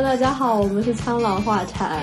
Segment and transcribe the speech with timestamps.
[0.00, 2.02] 大家好，我们是苍狼画禅，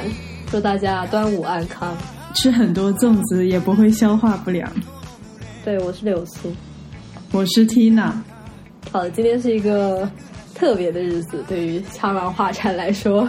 [0.51, 1.95] 祝大家端午安康。
[2.33, 4.71] 吃很多粽子也不会消化不良。
[5.65, 6.51] 对，我是柳苏，
[7.31, 8.11] 我是 Tina。
[8.91, 10.09] 好的，今天是一个
[10.55, 13.27] 特别的日子，对于苍狼画禅来说，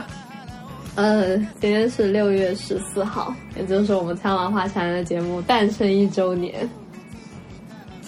[0.95, 6.69] 呃，今天是六月十四号，也就是我们苍狼画禅的节目诞生一周年。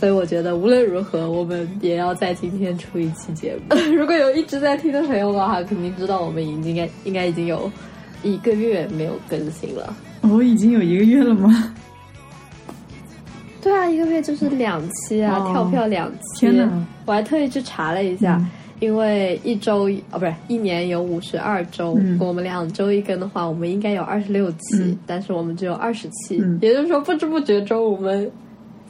[0.02, 3.77] 所以我觉得无论如何，我们也要在今天出一期节目。
[3.95, 7.70] 如果有一直在听的朋友的话，肯定知道我们已经应该应该已经有
[8.25, 9.95] 一个月没有更新了。
[10.23, 11.73] 我已经有一个月了吗？
[13.62, 16.47] 对啊，一个月就是两期啊，跳票两期。
[16.47, 16.69] 天哪！
[17.06, 18.45] 我还特意去查了一下，
[18.80, 28.28] 因为一周哦，不是一年有五十二周，我们两周一更的话，我们应该有二十六期，但是我们只有二十期，也就是说不知不觉中我们。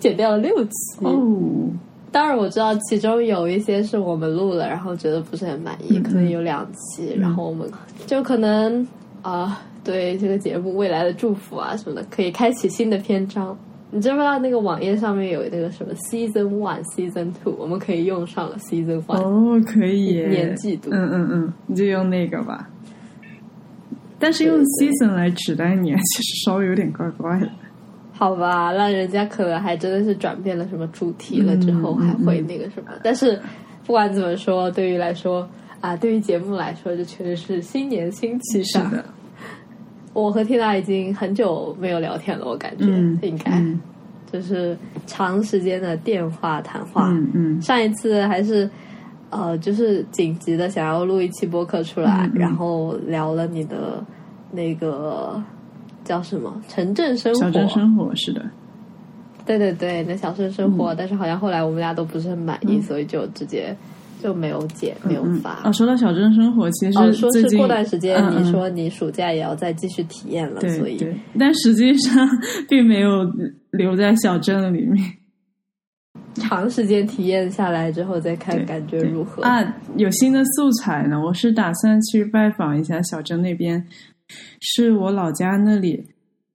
[0.03, 1.70] 剪掉了六期哦，
[2.11, 7.70] 当然我知道其中有一些是我们录了，然后觉得不是很满意，可能有两期，然后我们
[8.05, 8.84] 就可能
[9.23, 13.56] 啊，对这个节目未来的祝福啊什么的，可以开启新的篇章。
[13.92, 22.69] 你知不知道那个网页上面有那个什么 Season One、Season Two，我们可以用上了 Season One 哦，可以年季度，嗯嗯嗯，你就用那个吧。
[24.19, 27.48] 但是用 Season 来指代年，其实稍微有点怪怪的。
[28.14, 32.92] 好吧，那人家可能还真的是转变了什么主题了，之后还会那个什么。
[33.02, 33.41] 但是
[33.84, 35.48] 不管怎么说，对于来说
[35.80, 38.92] 啊，对于节目来说，这确实是新年新气象。
[40.12, 42.84] 我和 Tina 已经很久没有聊天了，我感觉
[43.27, 43.60] 应该
[44.30, 47.08] 就是长时间的电话谈话。
[47.08, 48.70] 嗯嗯，上一次还是
[49.30, 54.05] 呃，就是紧急的想要录一期播客出来，然后聊了你的
[54.52, 55.42] 那个。
[56.12, 56.62] 叫什么？
[56.68, 58.44] 城镇生活，小镇生活是的，
[59.46, 63.74] 对对对，那小镇生活，但是好像后来我们俩都不是很满意，所以就直接
[64.23, 65.52] 就没有剪，没有发。
[65.62, 71.02] 啊，说到小镇生活，其实说是过段时间，你说你暑假也要再继续体验了，所以，
[71.39, 72.29] 但实际上
[72.68, 73.24] 并没有
[73.70, 75.02] 留在小镇里面，
[76.34, 79.42] 长时间体验下来之后再看感觉如何？
[79.44, 79.64] 啊？
[79.96, 83.83] 有新的素材呢，我是打算去拜访一下小镇那边。
[84.60, 86.04] 是我老家那里，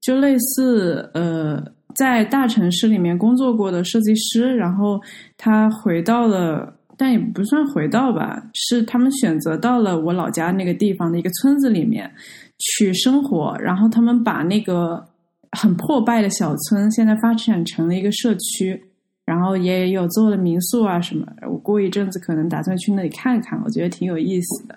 [0.02, 1.64] 就类似呃，
[1.96, 5.00] 在大城市里面工作过的设计师，然后
[5.38, 12.12] 他回到了，但也不算回到吧，是他们选择到了我老家那个地方的一个村子里面
[12.58, 15.04] 去生活，然后他们把那个
[15.52, 18.80] 很破败的小村现在发展成了一个社区，
[19.26, 24.76] 然后也有做了民宿啊什么，我过一阵子可能打算去那里看看，我觉得挺有意思的。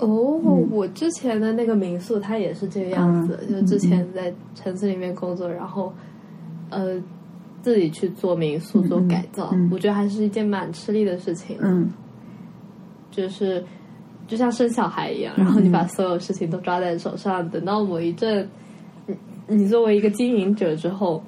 [0.00, 0.40] 哦，
[0.70, 3.38] 我之前的那个民宿，它也是这个样子。
[3.50, 5.92] 就之前在城市里面工作，然后
[6.70, 6.98] 呃
[7.62, 11.56] 自己去做民宿做改造，我觉得还是一件蛮吃力的事情。
[11.60, 11.90] 嗯，
[13.10, 13.62] 就是
[14.26, 18.48] 就像生小孩一样，然后你把所有事情都抓在手上，等到某一阵，
[19.06, 19.14] 你
[19.46, 21.22] 你作为一个经营者之后，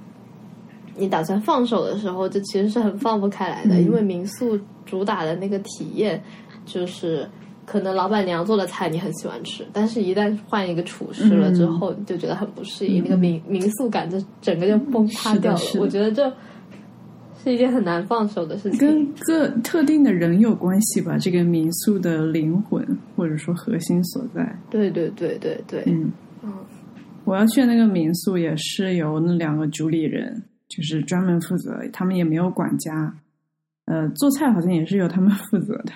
[0.97, 6.23] 你打算放手的时候，这其实是很放不开来的，因为民宿主打的那个体验
[6.65, 7.29] 就是。
[7.65, 15.61] 可能老板娘做的菜你很喜欢吃，但是一旦换一个厨师了之后，你就觉得很不适应，那个民民宿感就整个就崩塌掉了。
[15.79, 16.31] 我觉得这
[17.43, 18.79] 是一件很难放手的事情。
[18.79, 22.85] 跟个特定的人有关系吧，这个民宿的灵魂
[23.17, 24.59] 或者说核心所在。
[24.69, 26.13] 对对对对对，嗯
[26.43, 26.53] 嗯，
[27.25, 33.15] 我要去那个民宿也是由那两个主理人，就是专门负责，他们也没有管家，
[33.85, 35.93] 呃，做菜好像也是由他们负责的。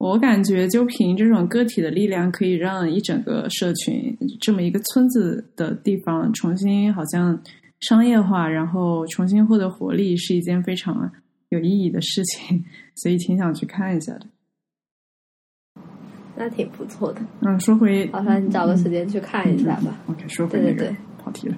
[0.00, 7.38] 我感觉，就凭这种个体的力量，可以让一整个社群这么一个村子的地方重新好像
[7.80, 11.12] 商业化，然后重新获得活力，是一件非常
[11.50, 14.22] 有意义的事情，所以挺想去看一下的。
[16.34, 17.20] 那挺不错的。
[17.42, 19.94] 嗯，说回，麻烦你找个时间去看一下吧。
[20.06, 20.90] OK，说回那个
[21.22, 21.54] 跑题了。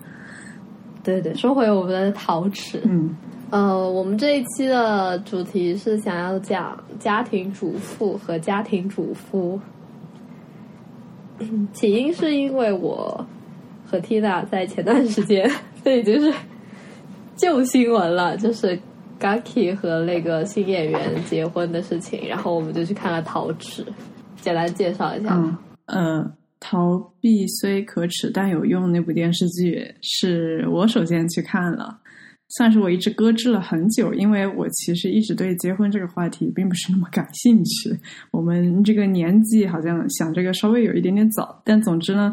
[1.05, 2.81] 对对，说回我们的陶瓷。
[2.87, 3.15] 嗯。
[3.53, 9.61] 呃，我们这一期的主题是想要讲家庭主妇和家庭主妇。
[11.75, 13.27] 起因是因为我
[13.85, 15.47] 和 Tina 在前段时间，
[15.85, 16.33] 这已经是
[17.37, 18.79] 旧新闻了，就是
[19.21, 23.83] Gaki 和那个新演员结婚的事情，然后我们就去看了《陶瓷》，
[24.41, 25.35] 简单介绍一下。
[25.35, 31.99] 嗯，呃，逃避虽可耻但有用那部电视剧是我首先去看了。
[32.57, 37.91] 算是我一直搁置了很久，因为我其实一直对结婚这个话题并不是那么感兴趣。
[38.31, 42.33] 我们这个年纪好像想这个稍微有一点点早，但总之呢，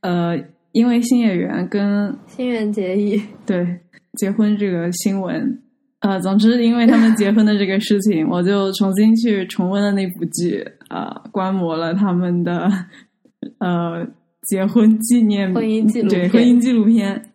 [0.00, 0.36] 呃，
[0.72, 3.66] 因为新演员跟新垣结衣对
[4.14, 5.60] 结婚这个新闻，
[6.00, 12.68] 呃，总之，因为他们结婚的这个事情，我就重新去重温了那部剧，呃，观摩了他们的
[13.58, 14.04] 呃
[14.48, 17.31] 结婚纪念婚姻纪录对婚姻纪录片，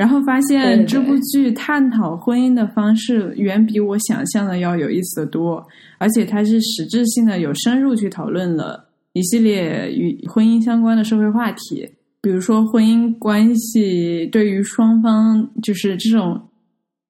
[0.00, 5.62] 然后发现这部剧探讨婚姻的方式远比我想象的要有意思的多，
[5.98, 8.82] 而且它是实质性的有深入去讨论了
[9.12, 11.86] 一系列与婚姻相关的社会话题，
[12.22, 16.40] 比如说婚姻关系对于双方就是这种。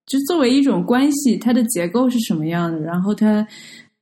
[0.07, 2.81] 就作为一种关系，它的结构是什么样的？
[2.81, 3.47] 然后它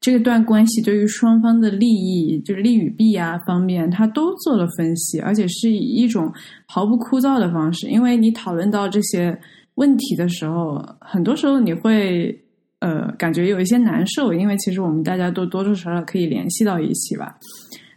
[0.00, 6.32] 这段关系对于双方的利益，就是利与弊啊方面，他都做了分析，而且是以一种
[6.66, 7.88] 毫不枯燥的方式。
[7.88, 9.36] 因为你讨论到这些
[9.74, 12.36] 问题的时候，很多时候你会
[12.78, 17.36] 呃感觉有一些难受，因为其实我们大家都多多少少可以联系到一起吧。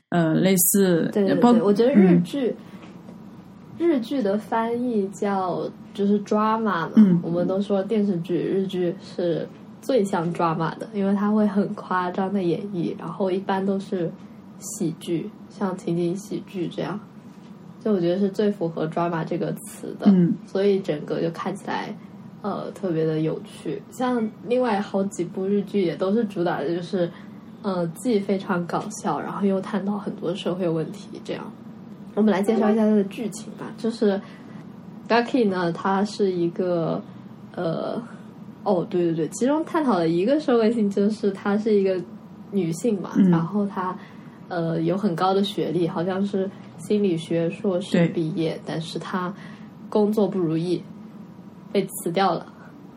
[0.09, 2.55] 呃，类似包对对对，我觉得日嗯剧、
[3.77, 9.47] 日剧的翻译叫就是 drama 嘛，嗯我们都说电视剧日剧是
[9.81, 14.11] 最像 drama 的，因为它会很夸张的演绎，然后一般都是
[14.59, 16.99] 喜剧，像情景喜剧这样，
[17.83, 21.93] 就我觉得是最符合 drama 这个词的，嗯所以整个就看起来。
[22.43, 27.07] 呃，特别的有趣，像另外好几部日剧也都是主打的就是，
[27.61, 31.21] 呃，既非常搞笑，然后又探讨很多社会问题。
[31.23, 31.43] 这样，
[32.15, 33.71] 我们来介绍一下它的剧情吧。
[33.77, 34.19] 就是
[35.07, 36.99] Gaki 呢，他是一个
[37.53, 38.01] 呃，
[38.63, 41.99] 哦，对对对，其中探讨的一个社会性就是她是一个
[42.51, 43.29] 女性嘛，嗯。
[43.31, 43.97] 然后她
[44.49, 49.33] 呃有很高的学历，好像是心理学硕士毕业，但是她
[49.89, 50.83] 工作不如意，
[51.71, 52.45] 被辞掉了，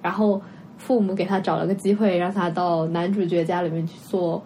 [0.02, 0.40] 然后
[0.76, 4.43] 父母给她找了个机会，让她到男主角家里面去做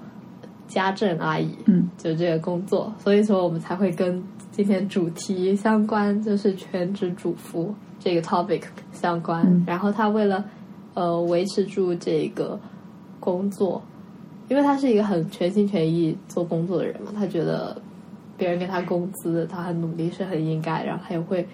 [0.68, 1.88] 家政阿姨，嗯。
[1.98, 4.22] 就这个工作，所以说我们才会跟
[4.52, 8.62] 今天主题相关，就是全职主妇这个 topic
[8.92, 9.44] 相关。
[9.46, 9.64] 嗯。
[9.66, 10.44] 然后她为了
[10.98, 12.58] 呃维持住这个
[13.20, 13.80] 工作，
[14.48, 17.80] 因为他是一个很全心全意做工作的人嘛，他觉得
[18.36, 21.46] 别人给他工资，他很努力是很应该，然后他也会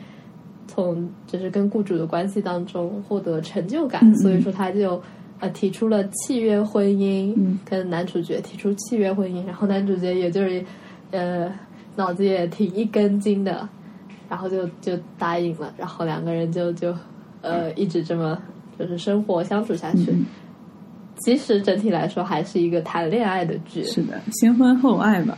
[0.66, 4.98] 从就是跟雇主的关系当中获得成就感，所以说他就。
[5.40, 10.64] 呃，提出了契约婚姻，嗯跟男主角提出契约婚姻，然后男主角也就是，
[11.10, 11.52] 呃，
[11.96, 13.68] 脑子也挺一根筋的，
[14.28, 16.94] 然后就就答应了，然后两个人就就
[17.42, 18.40] 呃一直这么
[18.78, 20.10] 就是生活相处下去。
[20.10, 20.24] 嗯，
[21.18, 25.36] 其实整体来说还是一个谈恋爱的剧，是的，先婚后爱吧。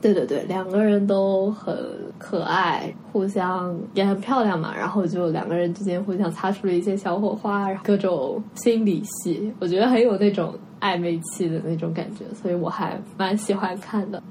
[0.00, 1.74] 对对对，两个人都很
[2.18, 14.22] 可爱，互相也很漂亮嘛，然后就两个人之间互相擦出了一些小火花，然后各种心理戏，我觉得很有那种暧昧期的那种感觉，所以我还蛮喜欢看的。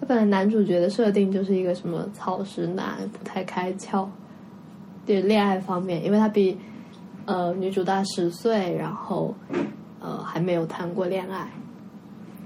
[0.00, 4.06] 他本来男主角的设定就是一个什么草食男，不太开窍，
[5.06, 6.58] 对恋爱方面，因为他比
[7.28, 9.34] 呃女主大十岁，然后
[10.00, 11.46] 呃还没有谈过恋爱。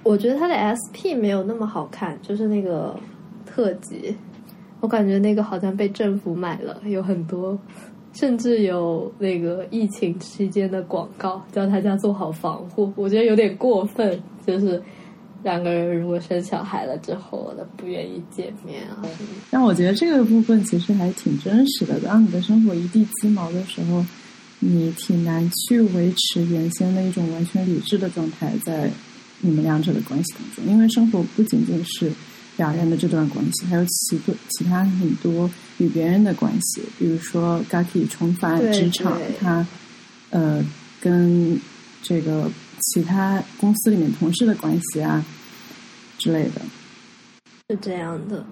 [0.02, 2.98] 我觉得他的 SP 没有那么好看，就是那个
[3.46, 4.16] 特辑，
[4.80, 7.56] 我感觉那个好像被政府买了，有很多，
[8.12, 14.82] 甚至有那个疫情期间的广告，叫大家做好防护，我觉得有点过分，就是
[15.44, 18.98] 两个人如果生小孩了之后，都不愿意见面啊。
[19.52, 22.00] 但我觉得这个部分其实还挺真实的。
[22.00, 24.04] 当你的生活一地鸡毛的时候，
[24.64, 28.88] 你挺难去维持原先的一种完全理智的状态在
[29.40, 32.12] 你们两者的关系当中，因为生活不仅仅是
[32.56, 39.66] 两人的这段关系，还有其多其他很多与别人的关系，比如说 Gaki 重返职场对，他
[40.30, 40.64] 呃
[41.00, 41.60] 跟
[42.00, 42.48] 这个
[42.80, 45.24] 其他公司里面同事的关系啊
[46.18, 46.62] 之类的。
[47.68, 48.46] 是这样的。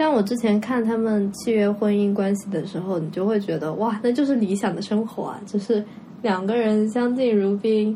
[0.00, 5.84] 像我之前看他们契约婚姻关系的时候，你就会觉得哇，那就是理想的生活啊，就是
[6.22, 7.94] 两个人相敬如宾。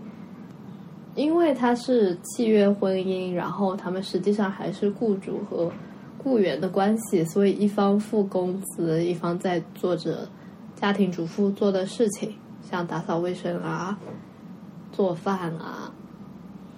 [1.14, 5.72] 因为他是契约婚姻，然后他们实际上还是雇主和
[6.18, 10.28] 雇员的关系，所以一方付工资，一方在做着
[10.76, 12.34] 家庭主妇做的事情，
[12.70, 13.98] 像打扫卫生啊、
[14.92, 15.90] 做饭啊、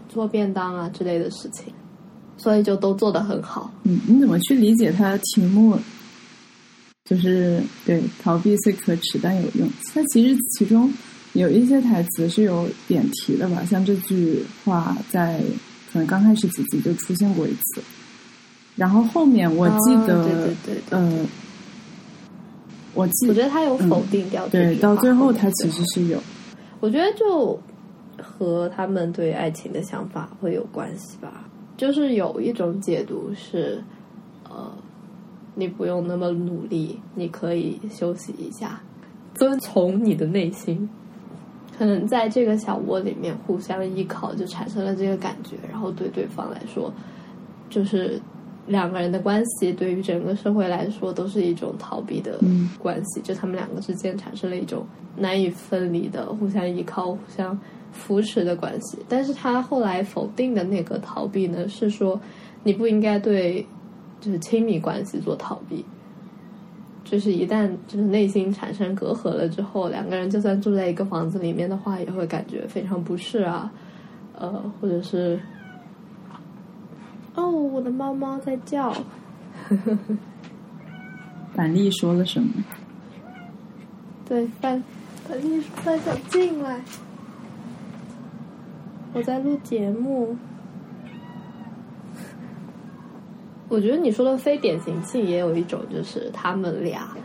[0.08, 1.74] 做便当啊之类的事情。
[2.36, 3.70] 所以就都做得很好。
[3.84, 5.78] 嗯，你怎么去理解它的题目？
[7.04, 9.68] 就是对逃避虽可耻但有用。
[9.94, 10.92] 它其实其中
[11.34, 15.40] 有一些台词是有点题的吧，像这句话在
[15.92, 17.80] 可能刚开始几集就出现过一次，
[18.74, 21.26] 然后后面我记得，哦、对对对对呃，
[22.92, 26.20] 我记我觉得他有否定掉对，到最后他其实是有，
[26.80, 27.56] 我觉得就
[28.20, 31.44] 和他们对爱情的想法会有关系吧。
[31.76, 33.82] 就是有一种解读是，
[34.48, 34.72] 呃，
[35.54, 38.80] 你不用那么努力，你可以休息一下，
[39.34, 40.88] 遵从你的内心。
[41.76, 46.90] 可能在这个小窝里面互相依靠，就产生了这个感觉，然后对对方来说，
[47.68, 48.18] 就是
[48.66, 52.40] 两个人的关系对于整个社会来说都是一种逃避的
[52.78, 54.86] 关系，就他们两个之间产生了一种
[55.18, 57.58] 难以分离的互相依靠、互相
[57.96, 58.98] 扶持的关系。
[59.08, 62.20] 但是他后来否定的那个逃避呢，是说
[62.62, 63.66] 你不应该对
[64.20, 65.84] 就是亲密关系做逃避。
[67.04, 73.72] 就是一旦就是内心产生隔阂了之后，两个人就算住在一个房子里面的话，也会感觉非常不适啊，
[74.36, 75.38] 呃，或者是，
[77.36, 78.92] 哦，我的猫猫在叫，
[81.54, 82.48] 板栗说了什么？
[84.28, 84.82] 对，板
[85.28, 86.80] 板栗说他想进来，
[89.16, 90.36] 我在录节目。
[93.68, 97.16] 我觉得你说的非典型性也有一种，就是他们俩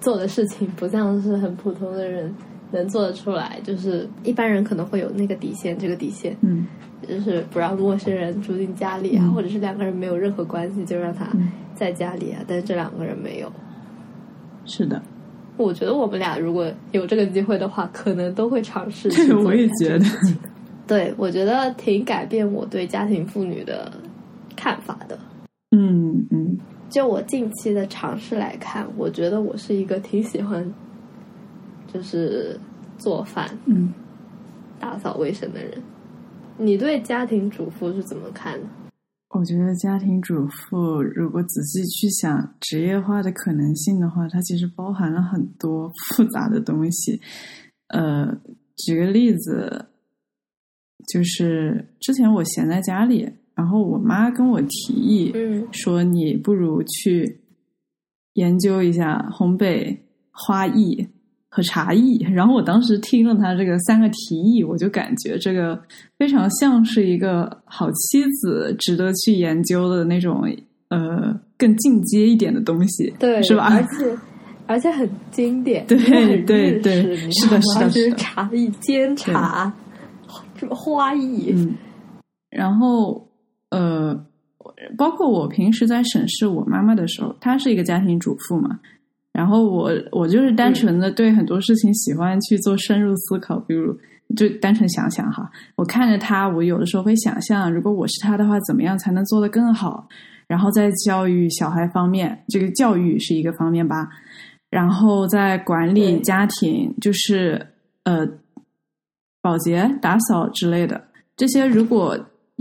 [0.00, 2.34] 做的事情不像是很普通的人
[2.70, 3.60] 能做得出来。
[3.62, 6.66] 就是一般人可能会有那个底线，这个底线，嗯，
[7.06, 11.28] 就是不让陌生人住进家里啊，或者是两个人没有任何关系就让他
[11.74, 12.42] 在家里啊。
[12.48, 13.52] 但是这两个人没有。
[14.64, 15.02] 是的，
[15.58, 19.10] 我觉得我们俩如果有这个机会的话，可能都会尝试。
[19.10, 20.06] 这个我也觉得，
[20.86, 23.90] 对我觉得挺改变我对家庭妇女的
[24.56, 25.18] 看法的。
[25.70, 26.58] 嗯嗯，
[26.90, 30.70] 就我近期的尝试来看，我觉得我是一个挺喜欢，
[31.92, 32.58] 就是
[32.98, 33.92] 做饭、嗯，
[34.78, 35.82] 打扫卫生的人。
[36.58, 38.66] 你对家庭主妇是怎么看的？
[39.30, 47.18] 我觉得家庭主妇如果仔细去想职业化的可能性的话，它其实包含了很多复杂的东西。
[47.88, 48.30] 呃，
[48.76, 49.86] 举个例子，
[51.06, 53.28] 就是之前我闲在家里。
[53.54, 57.38] 然后我妈跟我提议，嗯，说你不如去
[58.32, 59.94] 研究一下烘焙、
[60.30, 61.06] 花艺
[61.50, 62.18] 和茶艺。
[62.32, 65.80] 然后我当时听了她这个三个提议，我就感觉这个
[66.18, 70.42] 非常像是一个好妻子值得去研究的那种，
[70.88, 73.68] 呃，更进阶一点的东西，对，是吧？
[73.70, 74.18] 而且
[74.66, 75.98] 而且很经典，对
[76.44, 79.72] 对对，是的，是的，是茶艺、煎茶、
[80.62, 81.74] 什么花艺，嗯，
[82.50, 83.28] 然后。
[83.74, 84.14] 呃，
[84.98, 88.78] 包括我平时在审视我妈妈的时候，她是一个家庭主妇嘛，
[89.32, 93.98] 然后我我就是单纯的对很多事情喜欢去做深入思考，比如
[94.36, 100.06] 就单纯想想哈，我看着她，我有的时候会想象，如果我是她的话，怎么样才能做得更好？
[100.46, 104.06] 然后在教育小孩方面，这个教育是一个方面吧，
[104.68, 107.66] 然后在管理家庭，就是
[108.04, 108.28] 呃，
[109.42, 111.04] 保洁、打扫之类的
[111.36, 112.18] 这些，如果。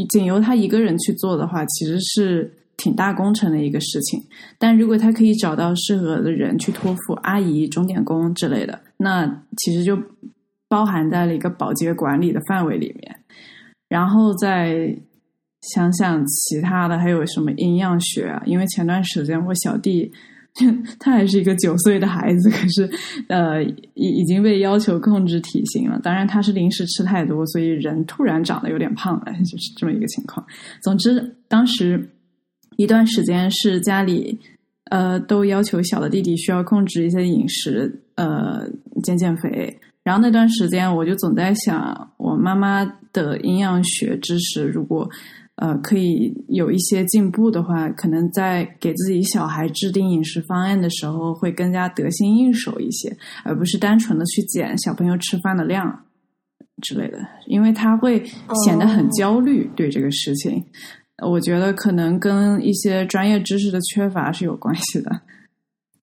[0.09, 4.19] 仅由他一个人去做的话，其实是挺大工程的一个事情。
[4.57, 9.95] 但如果他可以找到适合的人去托付，阿姨、钟点工之类的，那其实就
[10.67, 13.15] 包含在了一个保洁管理的范围里面。
[13.89, 14.97] 然后再
[15.61, 18.41] 想想其他的，还有什么营养学啊？
[18.47, 20.11] 因为前段时间我小弟。
[20.99, 22.89] 他还是一个九岁的孩子，可是，
[23.27, 25.97] 呃，已已经被要求控制体型了。
[26.03, 30.45] 当然，他是零食吃太多，所以人突然长得有点胖了， 就是这么一个情况。
[30.83, 32.09] 总之，当时
[32.75, 34.37] 一段时间是家里，
[34.89, 38.69] 呃，都要求小的弟弟需要控制一些饮食，呃，
[39.03, 39.79] 减减肥。
[40.03, 45.09] 然后那段时间，我就总在想，我妈妈的营养学知识，如果。
[45.61, 56.03] 呃，可以有一些进步的话，可能在给自己小孩制定饮食方案的时候，会更加得心应手一些，而不是单纯的去减小朋友吃饭的量
[56.81, 58.23] 之类的，因为他会
[58.65, 60.65] 显得很焦虑对这个事情。
[61.23, 65.11] 我觉得可能跟一些专业知识的缺乏是有关系的。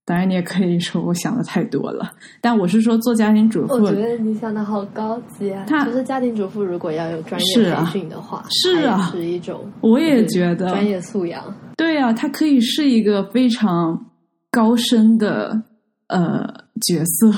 [0.09, 2.11] 当然，你也可以说我想的太多了，
[2.41, 3.75] 但我是说做家庭主妇。
[3.75, 5.67] 我觉得你想的好高级啊！
[5.85, 9.71] 就是家庭主妇如果要有专业培训的话，是啊，是一种。
[9.83, 11.45] 我也觉得专业素养。
[11.77, 14.03] 对啊，他可以是一个非常
[14.51, 15.63] 高深的
[16.07, 16.43] 呃
[16.81, 17.31] 角色。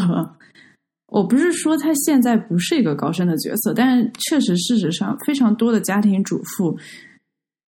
[1.09, 6.79] 我不是说他现在不是一个高深的角色，但是确实事实上，非常多的家庭主妇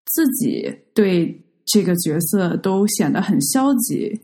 [0.08, 4.20] 自己对这个角色都显得很消极。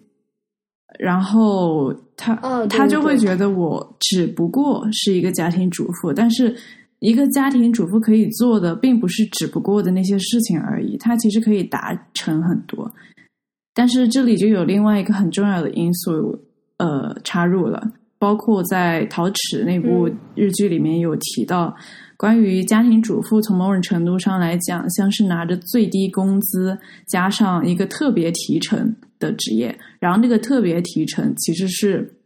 [0.98, 2.36] 然后他
[2.68, 6.56] 他就会觉得我只不过是一个家庭主妇，但是
[7.00, 12.90] 一个家庭主妇可以做的并不是只不过的那些事情而已，他其实可以达成很多。
[13.74, 16.40] 但是这里就有另外一个很重要的因素，
[16.78, 21.76] 呃，插入了，包括在《陶瓷》那部日剧里面有提到，
[22.18, 28.96] 关于家庭主妇从某种程度上来讲，像是拿着最低工资加上一个特别提成。
[29.18, 32.18] 的职业，然后那个特别提成其实是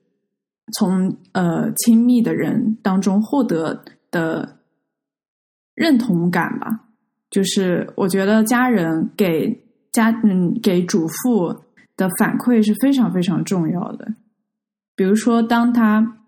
[0.73, 4.57] 从呃亲密的人当中获得的
[5.75, 6.87] 认同感吧。
[7.29, 9.55] 就是我觉得家人给
[9.91, 11.55] 家嗯给主妇
[11.95, 14.07] 的反馈是非常非常重要的。
[14.95, 16.18] 比如说，当他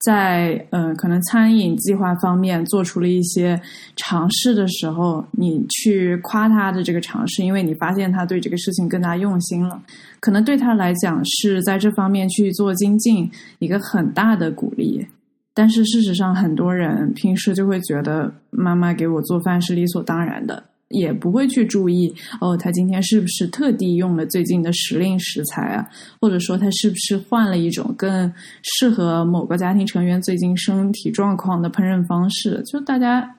[0.00, 3.60] 在呃可能餐饮计划方面做出了一些
[3.96, 9.80] 尝试的时候，你去夸他的这个尝试，因为你发现他对这个事情更加用心了，
[10.18, 15.06] 可能对他来讲是在这方面去做精进一个很大的鼓励。
[15.52, 20.64] 但是事实上，很多人平时就会觉得妈妈给我做饭是理所当然的。
[20.90, 25.88] 也不会去注意哦，他今天是不是特地用了最近的时令食材啊？
[26.20, 28.32] 或者说他是不是换了一种更
[28.62, 32.60] 适合某个家庭成员最近身体状况的烹饪方式？
[32.64, 33.36] 就大家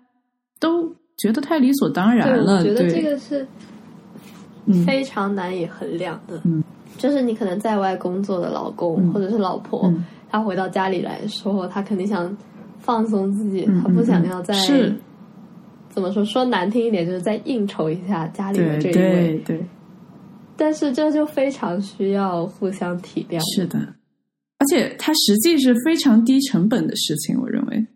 [0.60, 2.60] 都觉得太理所当然了。
[2.60, 3.46] 我觉得这个是
[4.86, 6.40] 非常难以衡量的。
[6.46, 6.64] 嗯，
[6.98, 9.94] 就是你可能在外工作的老公或者是老婆，
[10.30, 12.34] 他回到家里来说，他肯定想
[12.80, 14.56] 放松自己，他不想要在。
[15.92, 16.26] 怎么说？
[16.26, 19.38] 说难听一点，就是在应酬一下家里的这一位。
[19.46, 19.64] 对，
[20.58, 23.40] 但是这就非常需要互相体谅。
[23.56, 23.78] 是的，
[24.58, 27.88] 而且它实际是非常低成本的事情，我认为。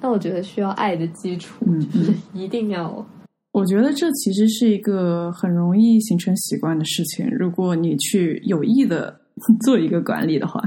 [0.00, 3.06] 但我觉得需要爱的基础，就是一定要。
[3.52, 7.26] 我觉得这其实是一个很容易形成习惯的事情。
[7.30, 9.20] 如果你去有意的。
[9.64, 10.60] 做一个管理的话，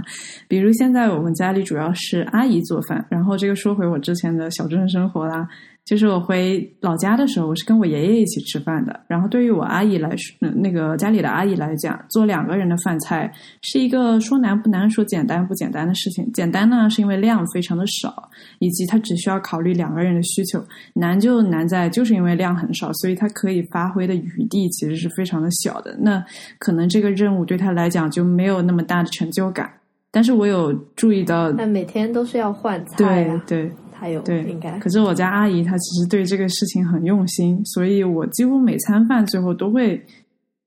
[0.47, 5.47] 比如现在我们家里主要是阿姨做饭，然后这个说回我之前的小镇生活啦。
[5.83, 8.97] 就是我回老家的时候，我是跟我爷爷一起吃饭的。
[9.07, 13.29] 然后对于我阿姨来说，那个家里的阿姨来讲，做两个人的饭菜
[13.61, 16.31] 是一个说难不难、说简单不简单的事情。
[16.31, 20.59] 简单呢，是因为量非常的少，以及他只需要考虑两个人的需求；
[20.93, 25.93] 难就难在就是因为量很少，所以他可以发挥的余地其实是非常的小的。
[25.99, 26.23] 那
[26.57, 29.69] 可能这个任务对他来讲就没有那么大的成就感。
[30.11, 33.71] 但是我有注意到，那每天都是要换菜，对对。
[34.01, 34.79] 还有对，应该。
[34.79, 40.03] 可是我家阿姨她其实对这个事情很用心，所以我几乎每餐饭最后都会，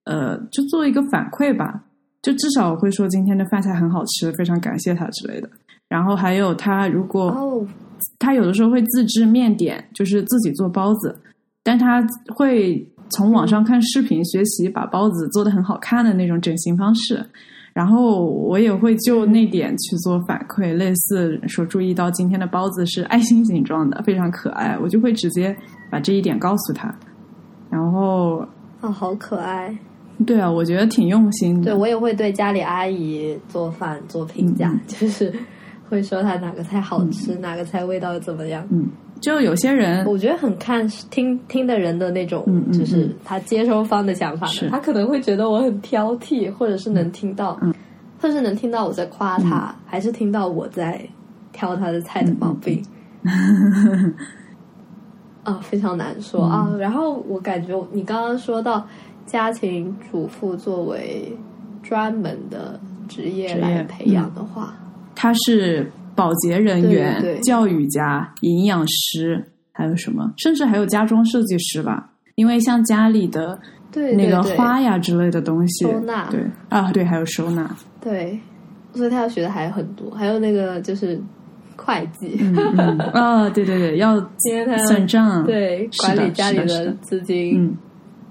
[0.04, 1.82] 呃，就做一个反馈吧，
[2.22, 5.50] 就至少我会说今天的饭菜很好吃，非常感谢她之类的。
[5.88, 7.66] 然后还有她如果，哦，
[8.20, 11.18] 她有的时候会自制面点，就是自己做包子，
[11.64, 12.00] 但她
[12.36, 17.26] 会从网上看视频学习，把包子做的很好看的那种整形方式。
[17.74, 25.54] 然后我也会就那点去做反馈，类似说注意到今天的包子是爱心形状的，非常可爱，我就会直接
[25.90, 26.94] 把这一点告诉他。
[27.68, 28.36] 然后
[28.80, 29.76] 啊，好可爱！
[30.24, 31.72] 对啊，我觉得挺用心的。
[31.72, 35.34] 对我也会对家里阿姨做饭做评价，就是
[35.88, 38.64] 会说她哪个菜好吃，哪个菜味道怎么样。
[38.70, 38.86] 嗯。
[39.20, 44.46] 就有些人，我觉得很看听听的人的那种，就是他接收方的想法。
[44.70, 47.58] 他可能会觉得我很挑剔，或者是能听到，
[48.20, 51.00] 或者是能听到我在夸他，还是听到我在
[51.52, 52.82] 挑他的菜的毛病。
[55.42, 56.70] 啊，非常难说啊。
[56.78, 58.86] 然后我感觉你刚刚说到
[59.24, 61.34] 家庭主妇作为
[61.82, 64.74] 专门的职业来培养的话，
[65.14, 65.90] 他是。
[66.14, 70.32] 保洁人员、教育家、营养师，还有什么？
[70.36, 72.10] 甚至还有家装设计师吧？
[72.36, 73.58] 因为像家里的
[74.16, 76.28] 那个花呀之类的东西，收纳。
[76.30, 76.40] 对。
[76.68, 77.68] 啊，对，还有收纳。
[78.00, 78.38] 对，
[78.92, 81.20] 所以他要学的还有很多，还有那个就是
[81.76, 82.38] 会计。
[83.12, 84.16] 啊，对对对，要
[84.86, 86.92] 算账，对，管理家里的。
[87.02, 87.76] 资金，嗯，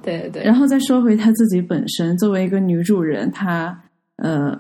[0.02, 0.44] 对对。
[0.44, 3.78] 然后再说回他自己本身，作为一个女主人，她
[4.18, 4.58] 呃。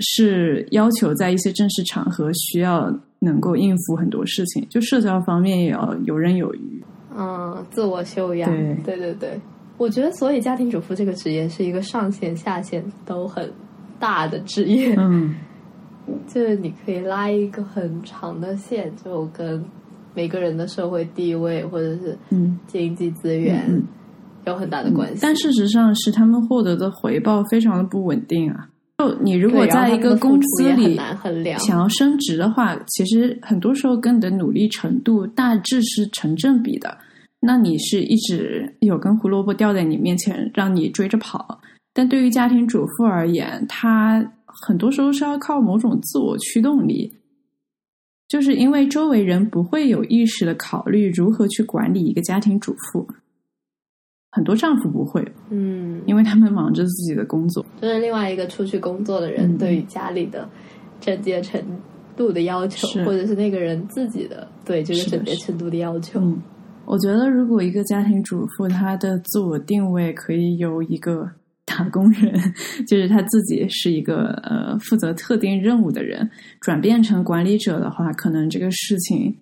[0.00, 6.82] 是要求在一些正式场合需要能够应付很多事情，就社交方面也要游刃有余。
[7.16, 8.50] 嗯，自我修养。
[8.50, 9.40] 对对对对，
[9.76, 13.50] 我觉得所以家庭主妇这个职业是一个上限下限都很
[13.98, 14.94] 大的职业。
[14.96, 15.34] 嗯，
[16.26, 19.62] 就是你可以拉一个很长的线，就跟
[20.14, 23.82] 每个人的社会地位或者是嗯经济资源
[24.46, 25.18] 有很大的关系。
[25.20, 28.68] 但事实上是他们获得的回报非常的不稳定啊。
[29.02, 30.96] 就你如果在一个公司里
[31.58, 36.96] 想要升职的话，其实很多时候跟你的努力程度大致是成正比的。
[37.40, 41.60] 那你是一直有根胡萝卜掉在你面前，让你追着跑。
[41.92, 47.12] 但对于家庭主妇而言，她很多时候是要靠某种自我驱动力，
[48.28, 53.08] 就是因为周围人不会有意识的考虑如何去管理一个家庭主妇。
[54.34, 57.64] 很多丈夫不会，嗯，因为他们忙着自己的工作。
[57.80, 60.48] 就是另外一个出去工作的人对于家里的
[61.00, 61.62] 整洁程
[62.16, 66.18] 度的要求，或者是那个人自己的对这个整洁程度的要求。
[66.18, 66.42] 嗯，
[66.86, 71.28] 我觉得如果一个家庭主妇她的自我定位可以由一个
[71.66, 72.32] 打工人，
[72.88, 76.28] 就是他自己是一个呃负责特定任务的人，
[76.60, 79.34] 转变成管理者的话，可能这个事情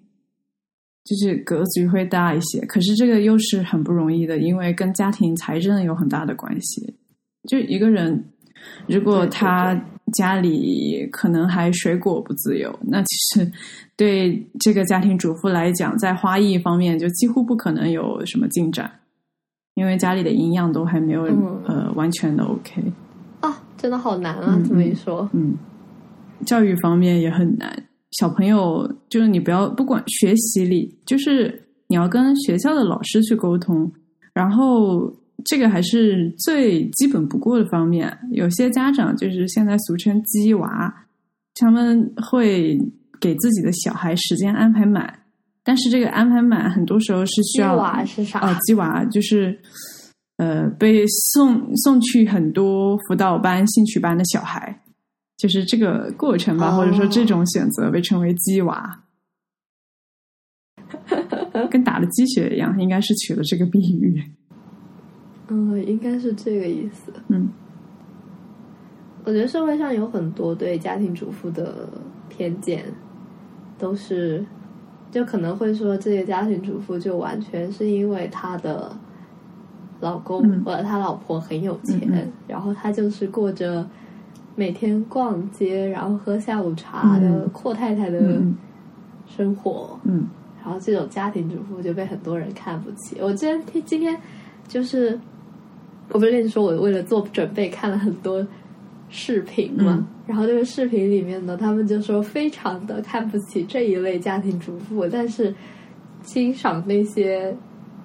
[1.05, 2.65] 就是格局会大一些。
[2.67, 6.95] 可是这个又是很不容易的，因为跟家庭财政有很大的关系。
[7.49, 8.25] 就一个人，
[8.87, 9.75] 如果他
[10.13, 13.53] 家里可能还水果不自由，那其实
[13.97, 18.91] 对这个家庭主妇来讲，在花艺方面就几乎不可能有什么进展。
[19.75, 21.23] 因为家里的营养都还没有
[21.65, 22.83] 呃完全的 OK
[23.41, 24.61] 啊，真的好难啊！
[24.69, 25.57] 这么一说，嗯，
[26.45, 27.85] 教育方面也很难。
[28.13, 33.91] 小朋友就是你不要不管学习里，就是你要跟学校的老师去沟通，
[34.33, 35.13] 然后
[35.45, 38.17] 这个还是最基本不过的方面。
[38.33, 40.95] 有些家长就是现在俗称“鸡娃”，
[41.55, 42.79] 他们会
[43.21, 45.19] 给自己的小孩时间安排满。
[45.63, 47.75] 但是这个安排满，很多时候是需要。
[47.75, 48.41] 鸡娃是啥？
[48.41, 49.57] 哦，鸡娃就是，
[50.39, 54.83] 呃，被送送去很多辅导班、兴趣班的小孩，
[55.41, 59.03] 就是这个过程吧，或者说这种选择被称为鸡娃，
[61.71, 64.23] 跟打了鸡血一样，应该是取了这个比喻。
[65.49, 67.13] 嗯，应该是这个意思。
[67.29, 67.49] 嗯，
[69.25, 71.89] 我觉得社会上有很多对家庭主妇的
[72.29, 72.85] 偏见，
[73.79, 74.45] 都是。
[75.11, 78.97] 就可能会说，这些家庭主妇就完全是因为她的
[79.99, 83.85] 老公或者她老婆很有钱，然后她就是过着
[84.57, 88.41] 每天逛街，然后喝下午茶的阔太太的
[89.27, 89.99] 生活。
[90.05, 90.29] 嗯，
[90.63, 93.17] 然后这种家庭主妇就被很多人看不起。
[93.21, 94.17] 我今天今天
[94.67, 95.19] 就是
[96.11, 98.47] 我不是跟你说，我为了做准备看了很多。
[99.13, 105.53] 视频嘛，然后这个视频里面呢，他们就说非常的看不起这一类家庭主妇，但是
[106.23, 107.53] 欣赏那些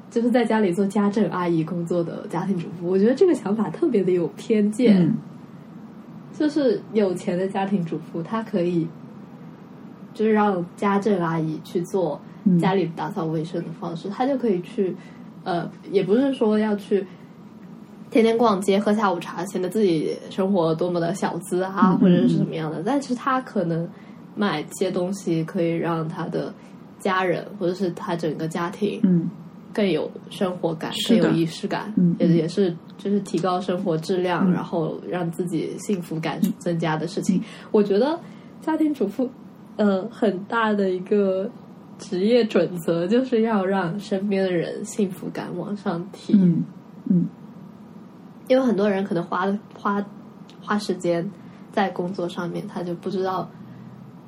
[0.09, 2.87] 就是在家里做家政阿姨工作的家庭主妇。
[2.89, 5.13] 我觉得这个想法特别的有偏见，
[6.37, 8.87] 就是有钱的家庭主妇，她可以
[10.13, 12.19] 就是让家政阿姨去做
[12.59, 14.95] 家里打扫卫生的方式，她就可以去
[15.43, 17.05] 呃，也不是说要去。
[18.11, 22.81] 天天逛街喝下午茶，显得自己生活多么的小资啊，或者是什么样的？
[22.85, 23.85] 但是她可能
[24.35, 26.53] 买些东西，可以让她的
[26.97, 29.29] 家人或者是她整个家庭，嗯，
[29.75, 37.43] 更有生活感，更有仪式感，嗯，也也是就是提高生活质量，然后让自己幸福感增加的事情。
[37.71, 38.17] 我觉得
[38.61, 39.29] 家庭主妇，
[39.75, 41.51] 呃，很大的一个
[41.99, 46.63] 职业准则就是要让身边的人幸福感往上提，嗯
[47.09, 47.27] 嗯。
[48.47, 49.45] 因为很多人可能花
[49.77, 50.05] 花
[50.61, 51.29] 花时间
[51.73, 53.49] 在工作上面，他就不知道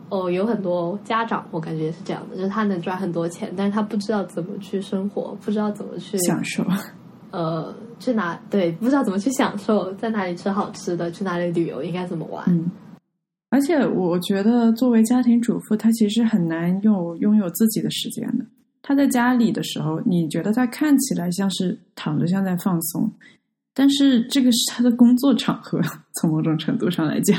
[0.10, 6.66] 哦，有很多家长我感觉是这样的，就是他能赚很多钱，但是他不知道怎么去生活，不知道怎么去享受，
[7.32, 12.44] 呃，去哪对，不知道怎么去享受，在哪里吃好吃的，去哪里旅游，应该怎么玩。
[12.48, 12.72] 嗯，
[13.50, 18.46] 而且我觉得作为家庭主妇，她其实很难有拥有自己的时间的。
[18.82, 23.12] 她在家里的时候，你觉得她看起来像是躺着，像在放松。
[23.74, 25.82] 但是这个是她的工作场合，
[26.22, 27.38] 从某种程度上来讲。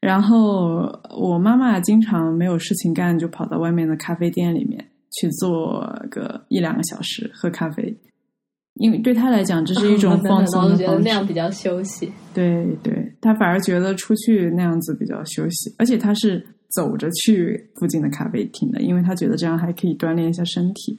[0.00, 4.82] 然后我妈妈经常没有事情干，就跑到外面的咖啡店里面
[5.12, 7.94] 去坐个一两个小时喝咖啡，
[8.76, 11.02] 因为对她来讲这是一种 放松的方式。
[11.04, 12.10] 那样比较休息。
[12.32, 20.98] 对对，她反而觉得出去那样子比较休息，而且她是走着去附近的咖啡厅的，因为她觉得这样还可以锻炼一下身体。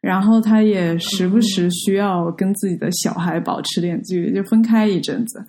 [0.00, 5.44] 然后她也时不时需要跟自己的小孩保持点距离，就分开一阵子。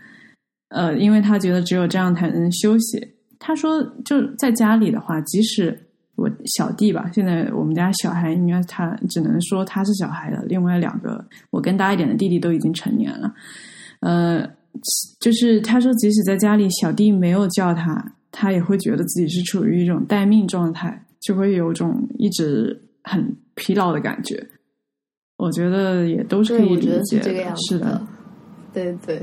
[0.69, 2.99] 呃，因为他觉得只有这样才能休息。
[3.39, 5.77] 他说，就在家里的话，即使
[6.15, 10.43] 我小弟吧，现在我们家小孩应该他只能说他是小孩了。
[10.47, 13.33] 另外两个我更大一点的弟弟都已经成年了。
[14.01, 14.47] 呃，
[15.19, 22.81] 就是他说，即使在家里，小弟没有叫他，他也会觉得自己是处于一种待命状态，就会有种一直。
[23.09, 24.35] 很疲劳的感觉，
[25.37, 27.55] 我觉得也都是可以理解的。
[27.55, 28.05] 是的，
[28.73, 29.17] 对对，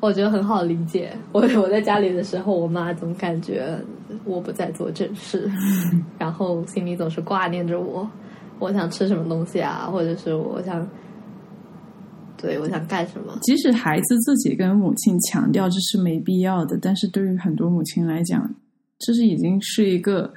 [0.00, 1.12] 我觉得很好理解。
[1.32, 3.78] 我我在家里的时候，我妈总感觉
[4.24, 5.50] 我不在做正事，
[6.18, 8.08] 然后心里总是挂念着我。
[8.58, 10.86] 我想吃什么东西啊，或者是我想，
[12.36, 13.38] 对我想干什么。
[13.42, 18.54] 即使孩子自己跟母亲强调这是没必要的，但是对于很多母亲来讲，
[18.98, 20.32] 这是已经是一个。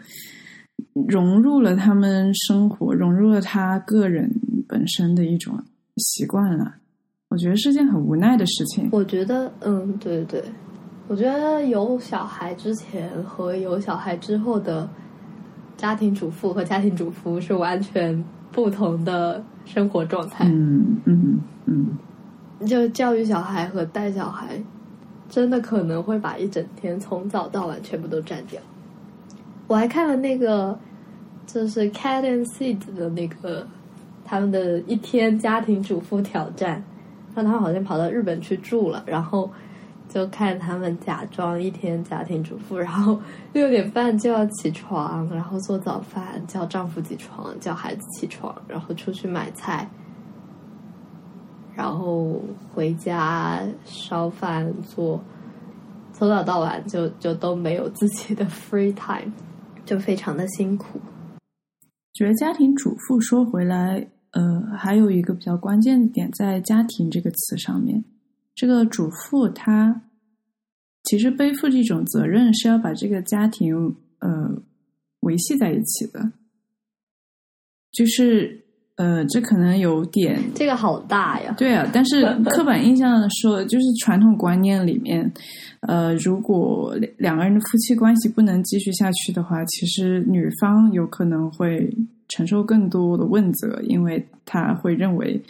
[1.08, 4.30] 融入了他们生活，融入了他个人
[4.68, 5.58] 本身的一种
[5.98, 6.76] 习惯了。
[7.34, 8.88] 我觉得是件很无奈的事情。
[8.92, 10.40] 我觉得，嗯，对对，
[11.08, 14.88] 我觉得有小孩之前和有小孩之后的
[15.76, 20.46] 家庭主妇和家庭主妇是完全不同的生活状态。
[20.48, 24.62] 嗯嗯嗯，就教育小孩和带小孩，
[25.28, 28.62] 真的可能会把一整天从早到晚全部都占掉。
[29.66, 30.78] 我还看了那个，
[31.48, 33.66] 就是 Cat and Seed 的那个
[34.24, 36.84] 他们的一天家庭主妇挑战，
[37.36, 39.50] 让他好像跑到日本去住了，然后
[40.08, 43.20] 就看他们假装一天家庭主妇，然后
[43.54, 49.90] 六点半就要起床，然后做早饭，叫丈夫起床，叫孩子起床，然后出去买菜。
[51.76, 52.40] 然后
[52.72, 55.20] 回家烧饭做，
[56.12, 59.32] 从早到晚就就都没有自己的 free time，
[59.84, 61.02] 就非常的辛苦。
[62.14, 68.04] 觉得家庭主妇说回来，呃，还有一个比较关键的点在“家庭”这个词上面。
[68.54, 70.04] 这个主妇她
[71.04, 74.62] 其实背负着一种责任，是要把这个家庭呃
[75.22, 76.32] 维系在一起的，
[77.92, 78.60] 就是。
[78.96, 81.56] 呃，这可能有点，这个好大呀。
[81.58, 85.34] 对啊，但是 刻板印象说，就是传统观念里面，
[85.80, 91.92] 呃，如果两个人的夫妻关系不能继续下去的话，其实女方有可能会
[92.30, 95.42] 承受更多的问责，因为她会认为，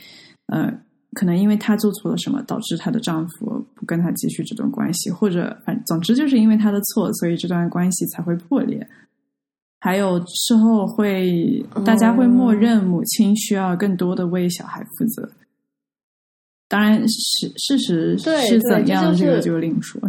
[0.48, 0.72] 呃，
[1.14, 8.88] 可能因为她做错了什么，导致她的丈夫不跟她继续这段关系，或者反总之就是因为她的错，所以这段关系才会破裂。
[9.80, 15.30] 还有事后会，大家会默认母亲需要更多的为小孩负责。
[16.70, 20.02] 当然，事事实是怎样，这个就另说。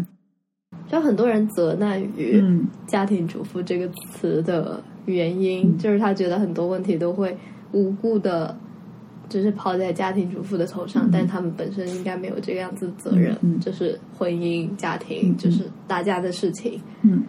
[0.87, 2.41] 就很多人责难于
[2.87, 7.37] “家庭主妇”这个词的原因，就是他觉得很多问题都会
[7.73, 8.57] 无故的，
[9.29, 16.81] 就是抛在家庭主妇的头上，但他们本身应该没有这个样子的责任，就是婚姻家庭就是大家的事情。
[17.03, 17.23] 嗯。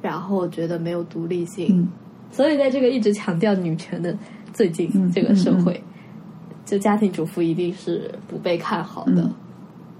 [0.00, 1.88] 然后觉得没有独立性，
[2.32, 4.12] 所以在这个一直强调女权的
[4.52, 5.80] 最近这个社会，
[6.66, 9.30] 就家庭主妇一定是不被看好的。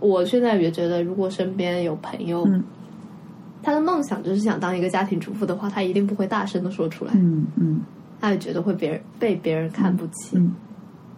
[0.01, 2.45] 我现在也觉得，如果身边有朋友，
[3.63, 7.13] 他的梦想就是想当一个家庭主妇的话，他一定不会大声的说出来。
[7.15, 7.81] 嗯嗯，
[8.21, 10.39] 他也觉得会别人被别人看不起。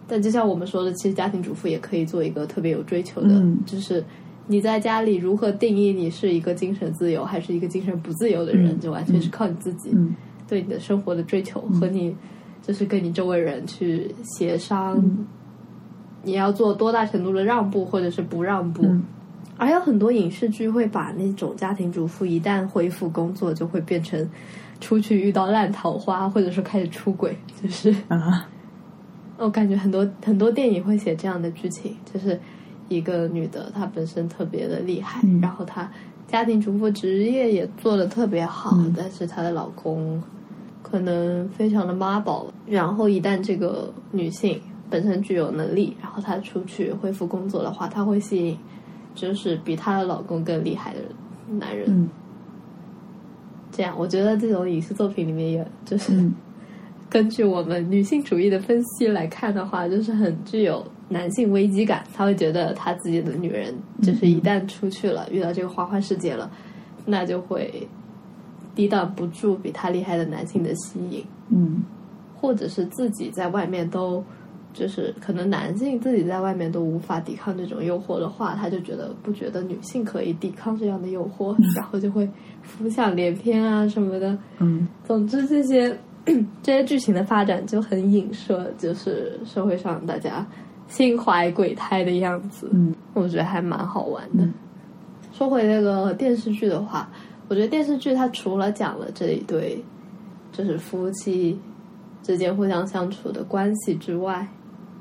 [0.07, 4.03] 但就像我们说的，其实家庭主妇也可以做一个特别有追求的，嗯就是。
[4.47, 9.89] 你在家里如何定义你是一个精神自由还是一个精神不自由的人，就完全是靠你自己
[10.47, 12.15] 对你的生活的追求和你
[12.61, 15.03] 就是跟你周围人去协商，
[16.21, 18.85] 你要做多大程度的让步或者是不让步。
[19.57, 24.29] 而有很多影视剧会把那种家庭主妇一旦恢复工作，就会变成
[24.79, 28.47] 出去遇到烂桃花，或者说开始出轨，就是啊，
[29.37, 32.39] 我感觉很多很多电影会写这样的剧情，就是。
[32.87, 35.89] 一个女的，她本身特别的厉害，然后她
[36.27, 40.21] 家庭主妇职业也做的特别好，但是她的老公
[40.83, 42.45] 可能非常的妈宝。
[42.67, 48.55] 然后一旦这个女性本身具有能力，然后她出去恢复工作的话，她会吸引
[49.15, 50.99] 就是比她的老公更厉害的
[51.57, 52.09] 男人。
[53.71, 56.29] 这样，我觉得这种影视作品里面，也就是
[57.09, 60.85] 根据我们女性主义的分析来看的话，就是很具有。
[61.07, 66.49] 男性危机感，他会觉得他自己的女人就是一旦出去了，遇到这个花花世界了，
[67.05, 67.87] 那就会
[68.73, 71.23] 抵挡不住比他厉害的男性的吸引。
[71.49, 71.83] 嗯，
[72.35, 74.23] 或者是自己在外面都，
[74.75, 82.29] 就是可能男性自己在外面都无法抵抗这种诱惑的话，他就觉得不觉得女性可以抵抗这样的诱惑， 然后就会
[82.61, 84.37] 浮想联翩啊什么的。
[84.59, 85.97] 嗯，总之这些
[86.61, 90.45] 这些剧情的发展就很影射，就是社会上大家。
[90.87, 94.47] 心怀鬼胎的样子，嗯，我觉得还蛮好玩的。
[95.33, 97.09] 说回那个电视剧的话，
[97.47, 99.83] 我觉得电视剧它除了讲了这一对
[100.51, 101.57] 就是夫妻
[102.21, 104.47] 之间互相相处的关系之外，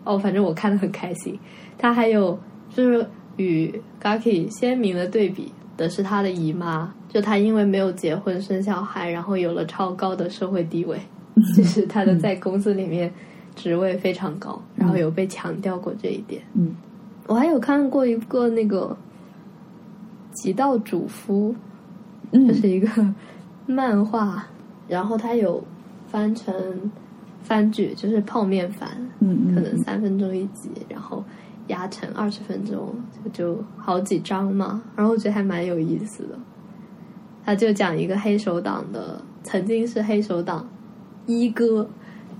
[0.04, 1.38] 哦，反正我看的很开心。
[1.76, 2.38] 他还有
[2.70, 10.98] 就是与 Gaki 鲜明的对比的是他的姨妈，就他因为没有结婚生小孩，然后有了超高的社会地位，
[11.56, 13.12] 就是他的在公司里面。
[13.56, 16.42] 职位非常高，然后有被强调过这一点。
[16.54, 16.74] 嗯，
[17.28, 18.96] 我还有看过一个那个
[20.34, 21.54] 《极道主夫》，
[22.48, 23.14] 这是一个
[23.64, 24.44] 漫画，
[24.88, 25.62] 然后他有
[26.08, 26.52] 翻成
[27.44, 31.22] 番剧，就是泡面番，嗯，可能三分钟一集，然后
[31.68, 32.92] 压成二十分钟，
[33.24, 34.82] 就就好几章嘛。
[34.96, 36.36] 然后我觉得还蛮有意思的。
[37.44, 40.68] 他就讲一个黑手党的，曾经是黑手党
[41.26, 41.88] 一哥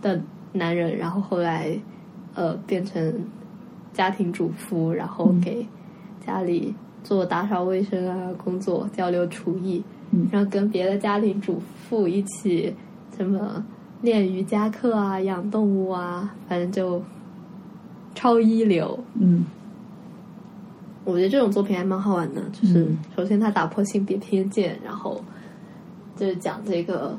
[0.03, 0.21] 的。
[0.57, 1.77] 男人，然后后来，
[2.33, 3.13] 呃，变成
[3.93, 5.67] 家庭主妇，然后给
[6.25, 9.83] 家里做打扫卫生啊，工作交流厨艺，
[10.31, 12.73] 然后跟别的家庭主妇一起
[13.17, 13.67] 什么
[14.05, 17.03] 练瑜伽课啊，养动物啊，反正就
[18.15, 19.03] 超一流。
[19.19, 19.47] 嗯，
[21.05, 25.25] 我觉得这种作品还蛮好玩的，就是嗯首先它打破性别偏见，然后
[26.17, 27.19] 就是讲这个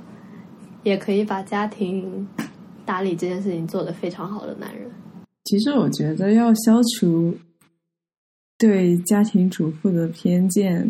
[0.84, 2.28] 也可以把家庭
[2.86, 4.88] 打理这件事情做得非常好的男人。
[5.46, 7.36] 其实我觉得要消除
[8.60, 10.88] 对家庭主妇的偏见，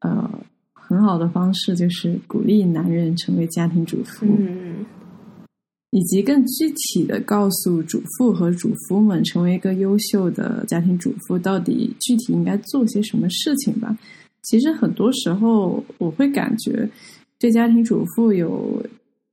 [0.00, 0.30] 呃，
[0.74, 4.67] 很好的方式就是鼓励男人成为家庭主妇，嗯
[5.90, 13.96] 以及更具体的告诉主妇和主夫们，成为一个优秀的家庭主妇到底具体应该做些什么事情吧。
[14.42, 16.88] 其实很多时候我会感觉
[17.38, 18.84] 对家庭主妇有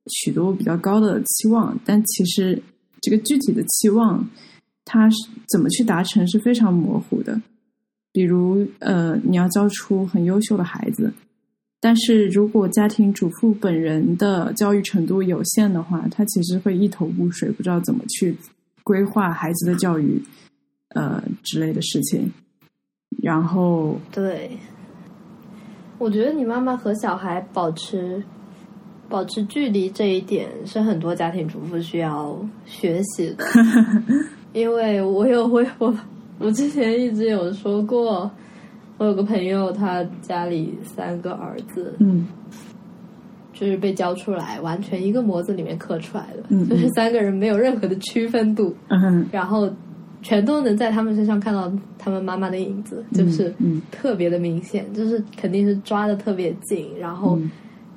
[0.07, 2.61] 许多比较高的期望，但其实
[3.01, 4.27] 这个具体的期望，
[4.85, 7.41] 它是怎么去达成是非常模糊的。
[8.11, 11.13] 比如，呃，你要教出很优秀的孩子，
[11.85, 18.35] 但是如果家庭主妇本人的教育程度有限的话，她其实会一头雾水，不知道怎么去
[18.83, 20.19] 规划孩子的教育，
[20.95, 22.33] 呃之类的事情。
[23.21, 24.49] 然后，对，
[25.99, 28.23] 我觉得你妈妈和小孩保持
[29.07, 33.45] 保持距离这一点是很多家庭主妇需要学习的，
[34.53, 35.95] 因为我有我我
[36.39, 38.31] 我之前一直有说过，
[38.97, 42.27] 我有个朋友，他家里三个儿子，嗯。
[43.57, 49.69] 就是被教出来，完全一个模子里面刻出来的，嗯就是三个人没有任何的区分度，嗯然后
[50.21, 53.81] 全都能在他们身上看到他们妈妈的影子，就是嗯。
[53.89, 57.49] 特别的明显，就是肯定是抓的特别紧，然后嗯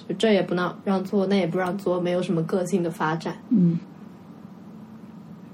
[0.06, 3.37] 就这也不让让做，那也不让做，没有什么个性的发展。
[3.48, 3.76] 嗯。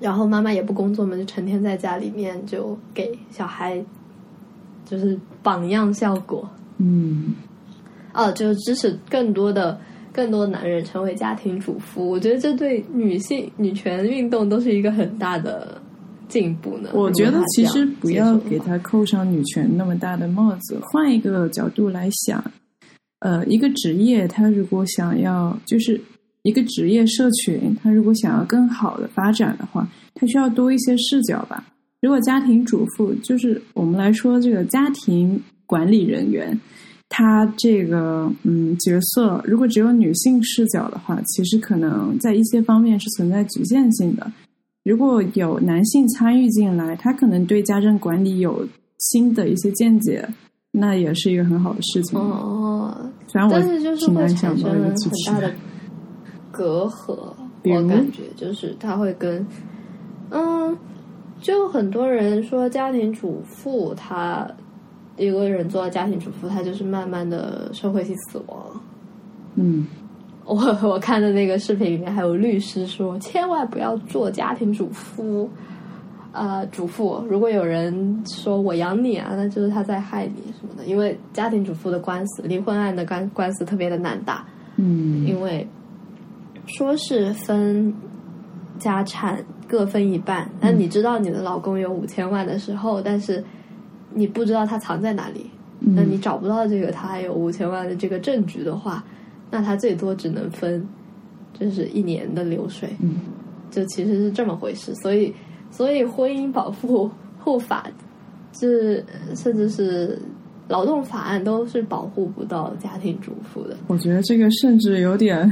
[0.01, 3.83] 然后妈妈也不工作嘛，就成天在家里面就给小孩
[4.85, 6.49] 就是榜样效果。
[6.79, 7.35] 嗯
[8.13, 9.79] 哦，就是支持更多的
[10.13, 15.81] 更多男人成为家庭主妇，我觉得这对女性女权运动都是一个很大的
[16.29, 16.91] 进步呢。
[16.93, 22.43] 我觉得其实不要给他扣上女权那么大的帽子，换一个角度来想，
[23.19, 26.01] 呃，一个职业他如果想要就是
[26.43, 31.65] 一个职业社群，他如果想要更好的发展的话，他需要多一些视角吧。
[32.05, 36.61] 如果家庭主妇就是我们来说这个家庭管理人员，
[37.09, 44.31] 他这个嗯角色，如果只有女性视角的话，其实可能在一些方面是存在局限性的。
[44.85, 50.29] 如果有男性参与进来，他可能对家政管理有新的一些见解，
[50.73, 52.19] 那也是一个很好的事情。
[52.19, 52.95] 哦，
[53.29, 53.59] 虽然我
[53.97, 55.51] 挺难想到一个很具体大的
[56.51, 57.33] 隔阂，
[57.65, 59.47] 我感觉就是他会跟，
[60.29, 60.77] 嗯，
[61.45, 64.51] 就很多人说家庭主妇，她
[65.19, 68.57] 一个人做家庭主妇，她就是慢慢的社会性死亡。
[69.57, 69.87] 嗯
[70.47, 75.51] 我我看的那个视频里面还有律师说，千万不要做家庭主妇，
[76.33, 77.23] 呃，主妇。
[77.29, 80.87] 如果有人说我养你啊，那就是他在害你什么的。
[80.87, 85.69] 因为家庭主妇的官司，离婚案的官官司特别的难打，嗯因为
[86.67, 87.95] 说是分
[88.79, 93.43] 家产各分一半，那你知道你的老公有五千万的时候，但是
[94.13, 95.51] 你不知道他藏在哪里，
[95.81, 99.05] 那你嗯找不到这个他还有五千万的这个证据的话，
[99.51, 100.87] 那他最多只能分
[101.59, 103.17] 就是一年的流水，嗯。
[103.71, 104.95] 就其实是这么回事。
[104.95, 105.35] 所以，
[105.69, 107.91] 所以婚姻保护护法，
[108.53, 109.03] 这
[109.35, 110.17] 甚至是
[110.69, 113.77] 劳动法案都是保护不到家庭主妇的。
[113.89, 115.51] 我觉得这个甚至有点，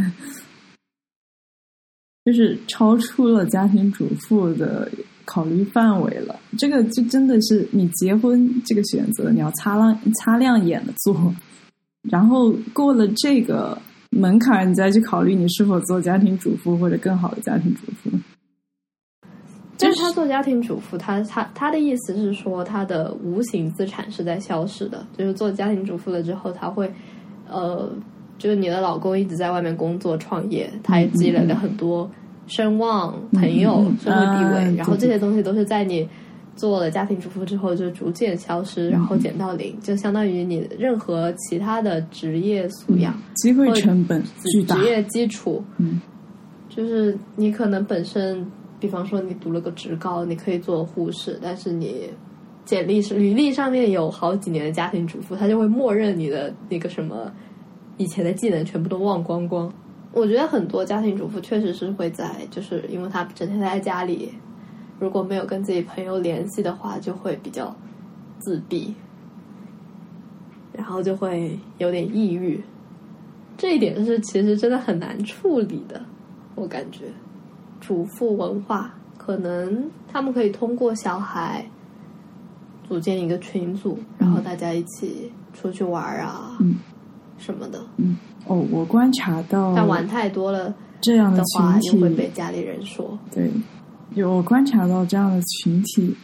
[2.24, 4.90] 就是超出了家庭主妇的
[5.24, 6.38] 考虑范围了。
[6.56, 11.34] 这个就真的是你结婚这个选择，你要擦亮擦亮眼的做，
[12.02, 13.76] 然后过了这个
[14.10, 18.10] 门槛，你再去考虑你是否做家庭主妇或者更好的家庭主妇。
[19.78, 25.04] 就是他做家庭主妇，他他他的意思是说，他的无形资产是在消失的。
[25.18, 26.88] 就是做家庭主妇了之后，他会，
[27.48, 27.90] 呃，
[28.42, 32.10] 就是你的老公一直在外面工作创业，他也积累了很多
[32.48, 36.08] 声望、朋友、社会地位，啊然后这些东西都是在你
[36.56, 44.20] 做了家庭主妇之后就逐渐消失，然后减到零，就相当于你任何其他的职业素养、机会成本
[44.66, 44.84] 职。
[44.84, 46.00] 业基础，嗯
[46.68, 48.44] 就是你可能本身，
[48.80, 52.10] 比方说你读了个职高，你可以做护士，但是你
[52.64, 57.30] 简历是履历上面有好几年的家庭主妇，他就会默认你的那个什么
[58.02, 59.72] 以前的技能全部都忘光光。
[60.12, 64.32] 我觉得很多家庭主妇确实是会在，就是因为他整天待在家里，
[64.98, 67.74] 如果没有跟自己朋友联系的话，就会比较
[68.40, 68.92] 自闭，
[70.72, 72.60] 然后就会有点抑郁。
[73.56, 76.02] 这一点是其实真的很难处理的，
[76.56, 77.04] 我感觉。
[77.80, 81.64] 主妇文化可能他们可以通过小孩
[82.88, 86.76] 组建一个群组，然后大家一起出去玩啊，嗯
[87.44, 87.84] 什么的。
[87.96, 88.16] 嗯，
[88.46, 93.18] 哦，我观察到，但玩太多了这样的话，群又会被家里人说。
[93.34, 93.50] 对，
[94.14, 96.14] 有我观察到这样的群体，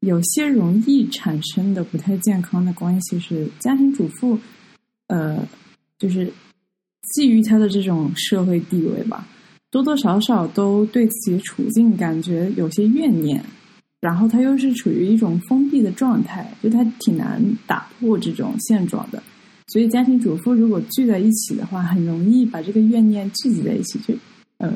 [0.00, 4.38] 有些容易产生的不太健康的关系是家庭主妇，
[5.08, 5.46] 呃，
[5.98, 6.32] 就是
[7.14, 9.26] 基于他的这种社会地位吧，
[9.70, 13.44] 多多少少都对自己处境感觉有些怨念，
[14.00, 19.22] 然后他又是处于一种封闭的状态，就他挺难打破这种现状的。
[19.72, 24.14] 所以，家庭主妇如果聚在一起的话，很容易把这个怨念聚集在一起，就
[24.58, 24.70] 呃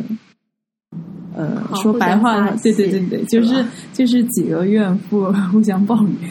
[1.35, 6.31] 呃，说白话，对对对对，就是就是几个怨妇 互相抱怨，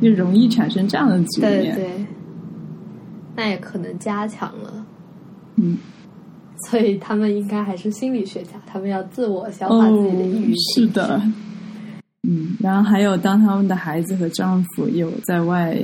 [0.00, 1.74] 就容易产生这样的局面。
[1.74, 2.06] 对对，
[3.34, 4.86] 那也可能加强了。
[5.56, 5.76] 嗯，
[6.68, 10.54] 所以他们应该还是心理学家，他们要自我消化自己的抑郁。
[10.74, 11.20] 是的。
[12.28, 15.78] 嗯，然后还有，当他们的孩子和丈夫有在外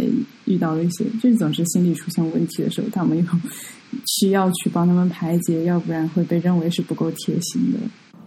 [0.45, 3.25] 遇到了一些，就总是心理出现问题的时候，他们又
[4.19, 7.79] 需要去帮他们排解，要不然会被认为是不够贴心的。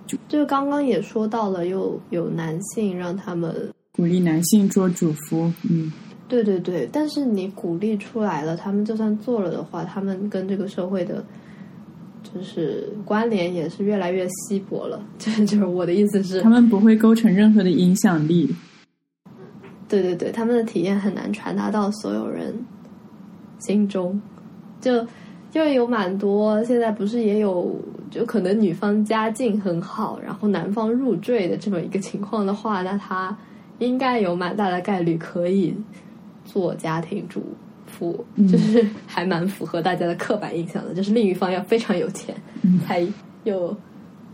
[0.08, 3.54] 就就刚刚也说到了，又有男性让他们
[3.92, 5.92] 鼓励男性做主夫，嗯，
[6.30, 11.22] 对对对，但是你鼓励出来了，他们就算做了的话，他们跟这个社会的。
[12.36, 18.54] 就是关联也是越来越稀薄了， 就就是我的意思是，他们不会构成任何的影响力。
[19.88, 22.54] 对对对，他们的体验很难传达到所有人
[23.60, 24.22] 心中。
[24.82, 25.08] 就
[25.50, 27.74] 就有蛮多，现在不是也有，
[28.12, 33.36] 就可能女方家境很好，然后男方入赘的这么一个情况的话，那他
[33.80, 35.74] 应该有蛮大的概率可以
[36.44, 37.42] 做家庭主。
[37.88, 42.36] 夫就是还蛮符合大家的刻板印象的，就是另一方要非常有钱，
[42.86, 43.06] 才
[43.44, 43.76] 有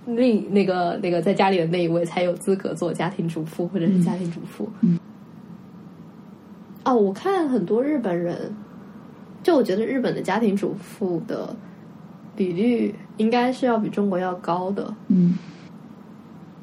[0.05, 4.67] 另那个那个在家里的那一位才有资格做家庭主妇或者是家庭主妇。
[6.83, 8.51] 哦，我看很多日本人，
[9.43, 11.55] 就我觉得日本的家庭主妇的
[12.35, 14.91] 比率应该是要比中国要高的。
[15.09, 15.37] 嗯，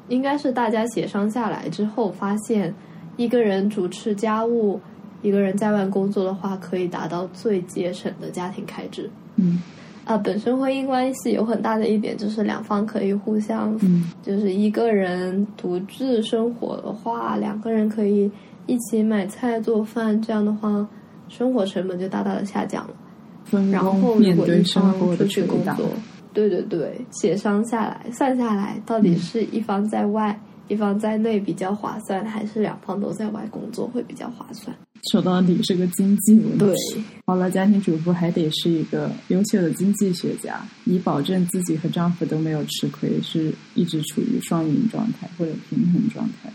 [0.09, 2.73] 应该是大家协商下来之后，发现
[3.15, 4.81] 一个人主持家务。
[5.21, 9.09] 一个人在外工作的话，可以达到最节省的家庭开支。
[9.35, 9.61] 嗯，
[10.05, 18.29] 啊，本身婚姻关系有很大的一点就是两方可以互相，嗯，就是一个人独自生活的话，两个人可以
[18.65, 20.87] 一起买菜做饭，这样的话，
[21.27, 22.93] 生活成本就大大的下降了。
[23.71, 25.89] 然后如果一方出去工作，
[26.33, 34.75] 对对对，协商下来算下来，到底是一方在外，一方在内比较划算，还是两方都在外工作会比较划算？
[35.11, 36.57] 说到底是个经济问题。
[36.57, 36.75] 对，
[37.25, 46.51] 好了，家庭主妇还得是一个优秀的经济学家，以保证自己和丈夫都没有吃亏，是一直处于双赢状态或者平衡状态。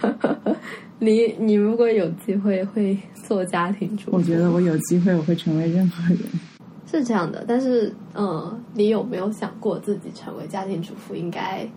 [1.00, 2.96] 你你如果有机会会
[3.26, 4.16] 做家庭主妇？
[4.16, 6.20] 我觉得我有机会我会成为任何人。
[6.90, 11.68] 是这样的，但是嗯，你有没有想过自己成为家庭主妇应该？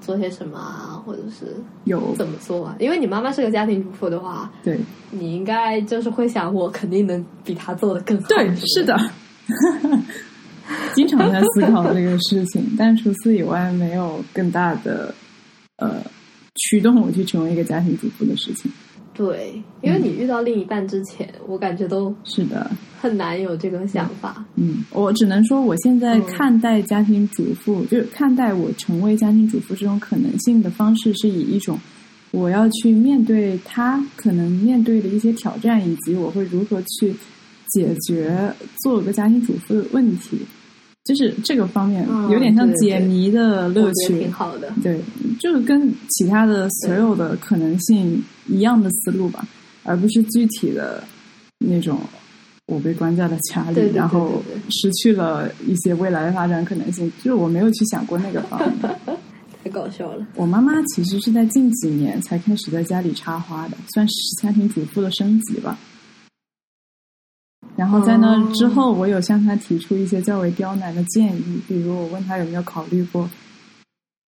[0.00, 2.76] 做些什么啊，或者是有怎么做啊？
[2.78, 4.78] 因为你妈妈是个家庭主妇的话，对，
[5.10, 8.28] 你应该就是会想，我肯定能比她做的更好。
[8.28, 8.96] 对，是的，
[10.94, 15.14] 经常在思考这个事情，但除此以外，没有更大的
[15.76, 16.02] 呃
[16.56, 18.70] 驱动我去成为一个家庭主妇的事情。
[19.12, 24.44] 对，因为你遇到另一半之前，我感觉都是的，很难有这个想法。
[24.54, 31.78] 嗯，我只能说，我现在看待家庭主妇，就看待我成为家庭主妇这种可能性的方式，是以一种
[32.30, 37.12] 我要去面对他可能面对的一些挑战，以及我会如何去
[37.68, 38.50] 解决
[38.82, 40.38] 做个家庭主妇的问题。
[41.04, 44.72] 就是这个方面有点像解谜的乐趣，挺好的。
[44.82, 45.00] 对，
[45.40, 49.46] 就是跟其他的所有的可能性一样的思路吧，
[49.82, 51.02] 而不是具体的
[51.58, 51.98] 那种
[52.66, 57.10] 我被关在了家里，然后失去了一些未来的发展可能性。
[57.18, 58.96] 就是我没有去想过那个方面，
[59.64, 60.26] 太搞笑了。
[60.36, 65.78] 我妈妈其实是在近几年才开始在家里插花的，算是家庭主妇的升级吧。
[67.80, 73.26] 然后在那之后，我有向他提出一些较为刁难的建议，比如我问他有没有考虑过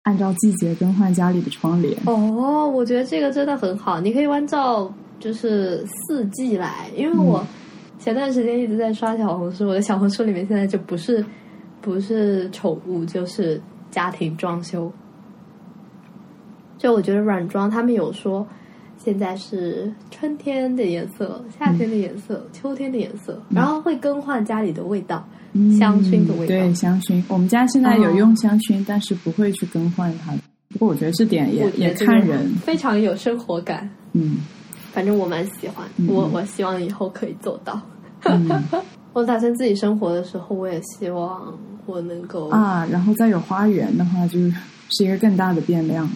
[0.03, 1.99] 按照季节更换家里的窗帘。
[2.05, 7.43] 哦，我觉得这个真的很好，你可以按照就是四季来，因为我
[7.99, 11.25] 前段时间一直在刷小红书，我的小红书里面现在就不是
[11.81, 13.59] 不是宠物，就是
[13.91, 14.93] 家庭装修。
[16.77, 18.47] 就我觉得软装他们有说。
[19.03, 25.27] 现在是春天的颜色，夏天的颜色，秋天的颜色，然后会更换家里的味道，
[25.79, 26.47] 香薰的味道。
[26.47, 27.23] 对，香薰。
[27.29, 30.33] 我们家现在有用香薰，但是不会去更换它。
[30.71, 33.89] 不过我觉得这点也也看人，非常有生活感。
[34.13, 34.39] 嗯
[34.93, 37.81] 反正我蛮喜欢，嗯我我希望以后可以做到。
[38.25, 38.51] 嗯
[39.15, 44.53] 我打算自己生活的时候，我也希望我能够啊，然后再有花园的话，就是
[44.91, 46.09] 是一个更大的变量。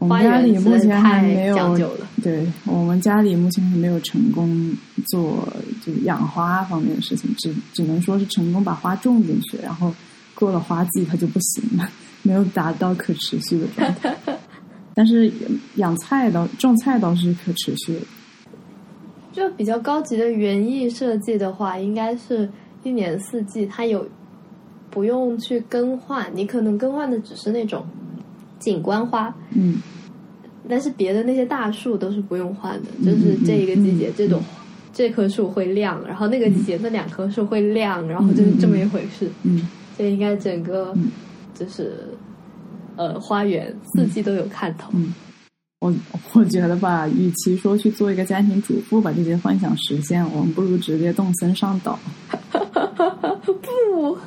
[0.00, 1.78] 我们家里目前还没有。
[2.22, 4.74] 对我们家里目前还没有成功
[5.06, 5.46] 做
[5.84, 9.94] 就是养花方面的事情，只只能说是成功把花种进去，然后
[10.34, 11.88] 过了花季它就不行了，
[12.22, 14.16] 没有达到可持续的状态。
[14.94, 15.30] 但是
[15.76, 18.00] 养菜倒种菜倒是可持续的，
[19.32, 22.50] 就比较高级的园艺设计的话，应该是
[22.82, 24.06] 一年四季它有
[24.90, 27.86] 不用去更换，你可能更换的只是那种
[28.60, 29.82] 景观花，嗯
[30.68, 34.40] 但是别的那些大树都是不用换的，嗯就是这一个季节嗯这种
[34.92, 39.28] 这棵树会亮，然后那个季节那两棵树会亮，然后就是这么一回事。
[39.42, 41.10] 嗯这应该整个嗯
[41.52, 41.96] 就是
[42.96, 44.90] 呃花园四季都有看头。
[44.94, 45.12] 嗯。
[45.80, 45.90] 我
[46.34, 51.98] 我觉得吧，与其说去做一个家庭主妇把这些幻想实现，我们不如直接动身上岛。
[53.42, 54.18] 不，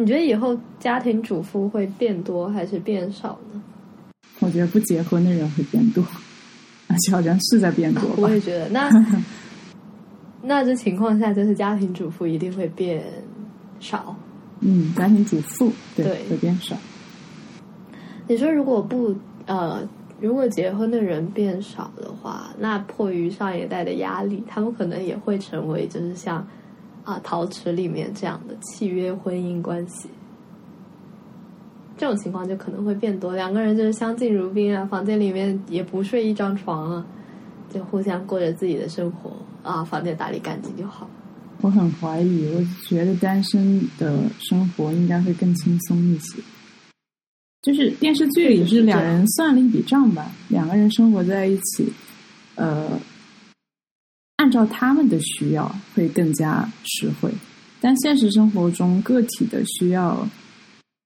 [0.00, 3.60] 你觉得以后家庭主妇会变多还是变少呢？
[4.38, 6.02] 我觉得不结婚的人会变多，
[6.88, 8.30] 而且好像是在变多吧我。
[8.30, 8.90] 也觉得，那
[10.42, 13.04] 那这情况下，就是家庭主妇一定会变
[13.78, 14.16] 少。
[14.60, 16.74] 嗯，家庭主妇对对会变少。
[18.26, 19.86] 你说如果不呃，
[20.18, 26.46] 如果结婚的人变少的话，那迫于上一代的压力，他们可能也会成为就是像
[27.04, 30.08] 啊、陶瓷里面这样的契约婚姻关系。
[31.96, 37.06] 这种情况就可能会变多，两个人就是相敬如宾啊，房间里面也不睡一张床啊，
[37.72, 39.30] 就互相过着自己的生活
[39.62, 41.08] 啊，房间打理干净就好。
[41.60, 46.42] 我很怀疑，我觉得单身的生活应该会更轻松一些。
[47.60, 51.92] 就是电视剧里是两人算了一笔账吧，两个人生活在一起，
[52.54, 52.88] 呃，
[54.50, 57.32] 按照他们的需要会更加实惠，
[57.80, 60.28] 但现实生活中个体的需要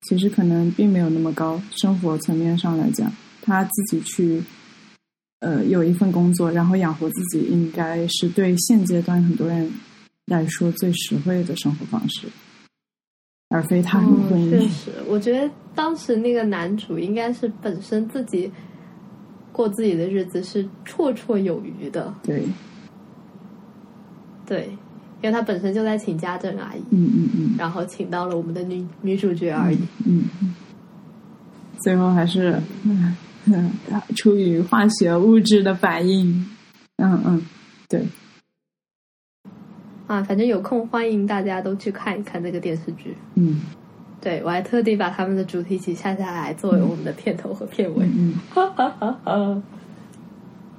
[0.08, 1.60] 其实可能并没有那么高。
[1.70, 4.42] 生活层面上来讲，他自己去
[5.40, 9.70] 呃有一份工作，然后养活自己，应该是对现阶段很多人
[10.24, 12.26] 来说最实惠的生活方式，
[13.50, 14.68] 而非踏入婚嗯，确。
[14.68, 18.50] 实，我觉得当时那个男主应该是本身自己
[19.52, 22.42] 过自己的日子是绰绰有余的，对，
[24.46, 24.68] 对，
[25.22, 29.78] 因为他本身就在请家政阿姨，嗯嗯嗯然后请到了我们的女女主角而已。
[30.04, 30.54] 嗯，嗯
[31.78, 33.16] 最后还是嗯
[33.46, 33.70] 嗯
[34.16, 36.46] 出于化学物质的反应。
[36.96, 37.42] 嗯嗯，
[37.88, 38.06] 对，
[40.06, 43.16] 啊，反正有空欢迎大家都去看一看这个电视剧。
[43.34, 43.60] 嗯
[44.20, 49.62] 对我还特地把他们的主题曲下下来作为我们的片头和片尾，嗯哈哈哈哈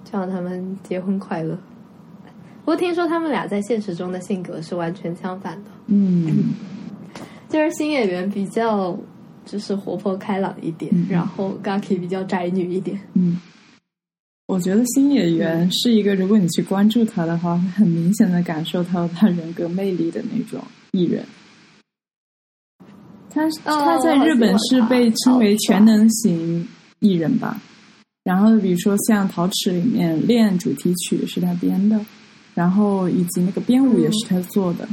[0.04, 1.56] 希望他们结婚快乐。
[2.66, 5.70] 不过听说他们俩在现实中的性格是完全相反的。
[5.86, 6.54] 嗯
[7.48, 8.98] 就是新演员比较
[9.46, 13.00] 就是活泼开朗一点，嗯然后 Gaki 比较宅女一点。
[13.14, 13.40] 嗯。
[14.48, 21.24] 我觉得新演员是一个，如果你去关注他的话，会很明显的感受到他人格魅力的那种艺人。
[23.30, 26.68] 他他在日本是被称为全能型
[27.00, 27.60] 艺人吧。
[28.24, 32.00] 然后比如说像《陶瓷》里面《恋》主题曲是他编的，
[32.56, 34.88] 然后以及那个编舞也是他做的。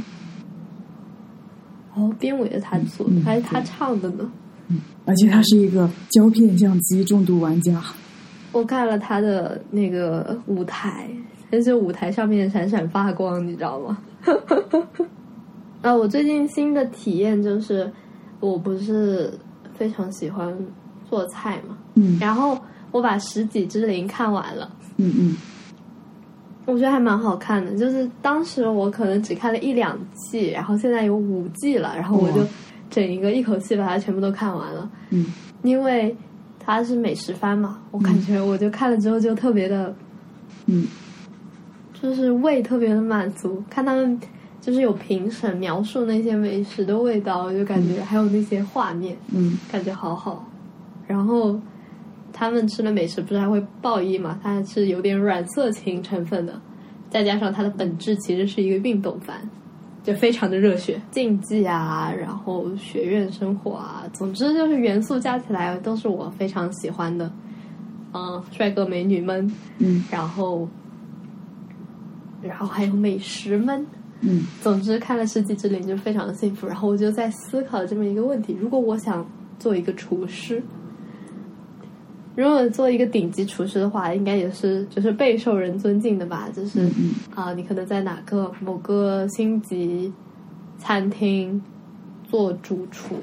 [1.95, 4.31] 哦，编舞也是他做的，嗯还是他唱的呢？
[5.05, 7.83] 而且他是一个胶片相机重度玩家。
[8.51, 11.09] 我看了他的那个舞台，
[11.49, 13.97] 但是舞台上面闪闪发光，你知道吗？
[15.81, 17.91] 啊，我最近新的体验就是，
[18.39, 19.33] 我不是
[19.75, 20.55] 非常喜欢
[21.09, 22.57] 做菜嘛，嗯然后
[22.91, 24.71] 我把《十几之灵》看完了。
[24.97, 25.35] 嗯嗯
[26.65, 32.45] 我觉得还蛮好看的，就是当时我可能只看了一两季，然后现在有五季了，然后我就
[32.89, 34.89] 整一个一口气把它全部都看完了。
[35.09, 35.25] 嗯
[35.61, 36.15] 因为
[36.59, 39.93] 它是美食番嘛，我感觉我就看了之后就特别的，
[40.65, 40.85] 嗯
[41.93, 43.63] 就是胃特别的满足。
[43.69, 44.19] 看他们
[44.59, 50.45] 就是有评审描述那些美食的味道，我就感觉还有那些画面，嗯感觉好好。
[51.07, 51.59] 然后
[52.33, 54.39] 他们吃的美食不是还会爆衣嘛？
[54.43, 56.59] 它是有点软色情成分的，
[57.09, 59.37] 再加上它的本质其实是一个运动番，
[60.03, 67.31] 就非常的热血，竞技啊，然后学院生活啊，总之就是元素加起来都是我非常喜欢的。
[68.15, 70.67] 嗯，帅哥美女们，嗯然后，
[72.41, 73.85] 然后还有美食们，
[74.21, 76.67] 嗯总之看了《世纪之灵》就非常的幸福。
[76.67, 79.25] 然后我就在思考这么一个问题：如果我想
[79.57, 80.61] 做一个厨师，
[82.35, 86.49] 如果做一个顶级厨师的话，应该也是就是备受人尊敬的吧？
[86.55, 86.89] 就是
[87.35, 90.11] 啊，你可能在哪个某个星级
[90.79, 91.61] 餐厅
[92.27, 93.15] 做主厨，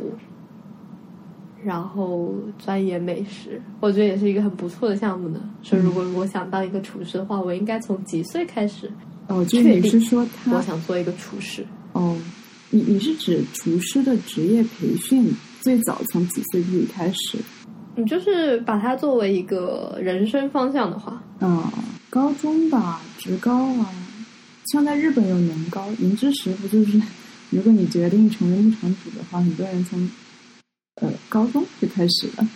[1.64, 5.40] 然后钻研美食，我觉得也是一个很不错的项目呢。
[5.62, 8.88] 说如果我想当一个厨师的话，我应该从几岁开始？
[9.26, 11.66] 哦，就你是说他我想做一个厨师？
[11.94, 12.16] 哦，
[12.70, 15.28] 你你是指厨师的职业培训
[15.60, 17.38] 最早从几岁开始？
[18.00, 21.62] 你就是把它作为一个人生方向的话，嗯，
[22.08, 23.92] 高中吧，职高啊，
[24.72, 26.98] 像在日本有年高，银之石不就是？
[27.50, 30.08] 如果你决定成为牧场主的话，很多人从
[31.02, 32.48] 呃高中就开始了。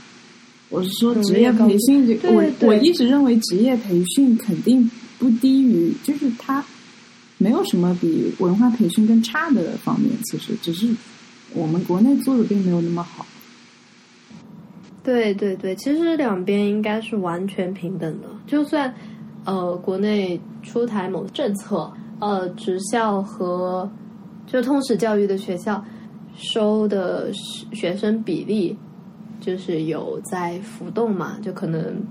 [0.71, 6.65] 我是说职业培训，我我一直认为职业培训肯定不低于，就是它
[7.37, 10.89] 没有什么比文化培训更差的方面，其实只是
[11.53, 13.27] 我们国内做的并没有那么好。
[15.05, 18.29] 对对对，其实两边应该是完全平等的。
[18.47, 18.93] 就算
[19.45, 23.89] 呃，国内出台某政策，呃，职校和
[24.47, 25.85] 就通识教育的学校
[26.35, 27.31] 收的
[27.73, 28.77] 学生比例
[29.41, 32.03] 就是有在浮动嘛，就可能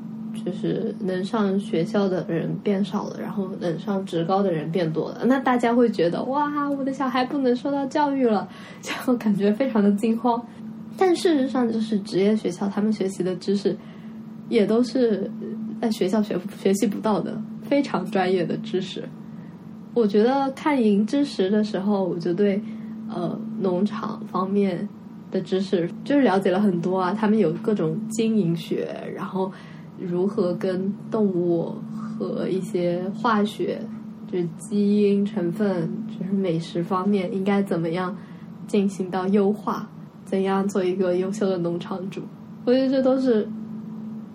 [0.45, 5.25] 就是能上学校的人变少了，然后能上职高的人变多了。
[5.25, 8.47] 那大家会觉得哇，我的小孩不能受到教育了，
[8.81, 10.39] 就感觉非常的惊慌。
[10.97, 13.75] 但事实上，就是职业学校，他们学习的知识
[14.49, 15.29] 也都是
[15.81, 19.03] 在学校学学习不到的非常专业的知识。
[19.95, 22.61] 我觉得看银知识的时候，我就对
[23.09, 24.87] 呃农场方面
[25.31, 27.13] 的知识就是了解了很多啊。
[27.13, 29.51] 他们有各种经营学，然后
[29.99, 33.79] 如何跟动物和一些化学，
[34.31, 38.15] 就是基因成分，就是美食方面应该怎么样
[38.67, 39.89] 进行到优化。
[40.33, 42.19] 怎样做一个优秀的农场主？
[42.65, 43.47] 我觉得这都是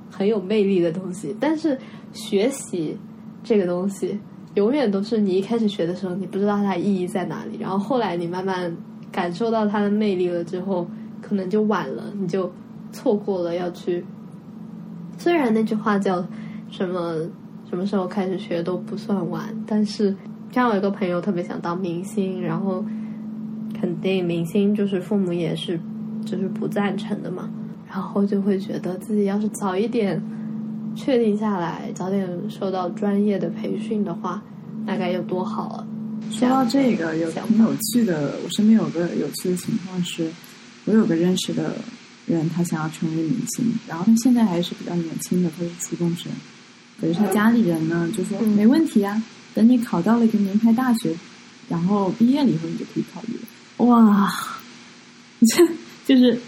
[0.08, 1.34] 很有魅力的东西。
[1.40, 1.76] 但是
[2.12, 2.96] 学习
[3.42, 4.16] 这个东西，
[4.54, 7.58] 永远都是你一开始学的时候，你不知道它意义在哪里。
[7.58, 8.72] 然后后来你慢慢
[9.10, 10.86] 感受到它的魅力了之后，
[11.20, 12.48] 可能就晚了，你就
[12.92, 14.04] 错过了要去。
[15.18, 16.24] 虽然那句话叫
[16.70, 17.16] 什么
[17.68, 20.14] 什么时候开始学都不算晚，但是
[20.52, 22.84] 像我有个朋友特别想当明星，然后。
[23.72, 25.78] 肯定明星就是父母也是，
[26.24, 27.50] 就是不赞成的嘛。
[27.88, 30.22] 然后就会觉得自己要是早一点
[30.94, 34.42] 确定下来，早点受到专业的培训的话，
[34.84, 35.86] 那该有多好啊！
[36.30, 38.34] 说到这个，有挺有趣的。
[38.44, 40.30] 我身边有个有趣的情况是，
[40.84, 41.76] 我有个认识的
[42.26, 46.30] 人，他想要成为明星，然后他现在还是比较年轻的，他是初中生。
[47.00, 49.22] 可是他家里人呢，就说没问题啊，
[49.54, 51.14] 等你考到了一个名牌大学，
[51.70, 53.47] 然后毕业了以后，你就可以考虑了。
[53.78, 54.30] 哇，
[55.46, 55.66] 这
[56.04, 56.38] 就是，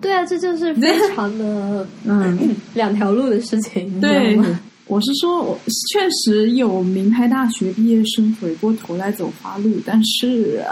[0.00, 4.00] 对啊，这就是 非常的嗯 两条路的事情。
[4.00, 4.38] 对，
[4.86, 5.58] 我是说，我
[5.92, 10.64] 确实有名牌大学毕业生回过头来走花路，但是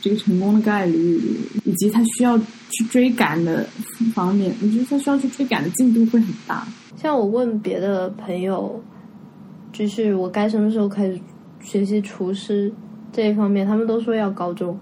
[0.00, 1.20] 这个成功的概率
[1.64, 3.66] 以及他需要去追赶的
[4.14, 6.66] 方面，我觉得他需要去追赶的进度会很大。
[6.96, 8.82] 像我问别的朋友，
[9.72, 11.20] 就是我该什么时候开始
[11.62, 12.72] 学习厨师
[13.12, 14.78] 这一方面，他们都说要高中。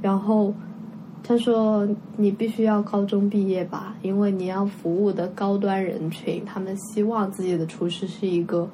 [0.00, 0.54] 然后
[1.22, 1.86] 他说
[2.16, 8.68] ：“你必须要高中毕业吧，因为你要服务的高端人群，他们希望自己的厨师是一个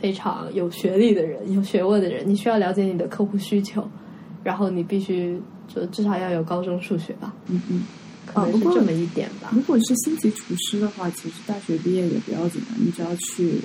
[0.00, 2.22] 非常有学历的人、有学问的人。
[2.26, 3.86] 你需要了解你的客户需求，
[4.44, 7.34] 然后你必须就至少要有高中数学吧。
[7.48, 7.82] 嗯嗯，
[8.24, 9.50] 可能是这么一点吧。
[9.52, 13.60] 如果是星级厨师的话，其实大学毕业也不要紧的，你只要去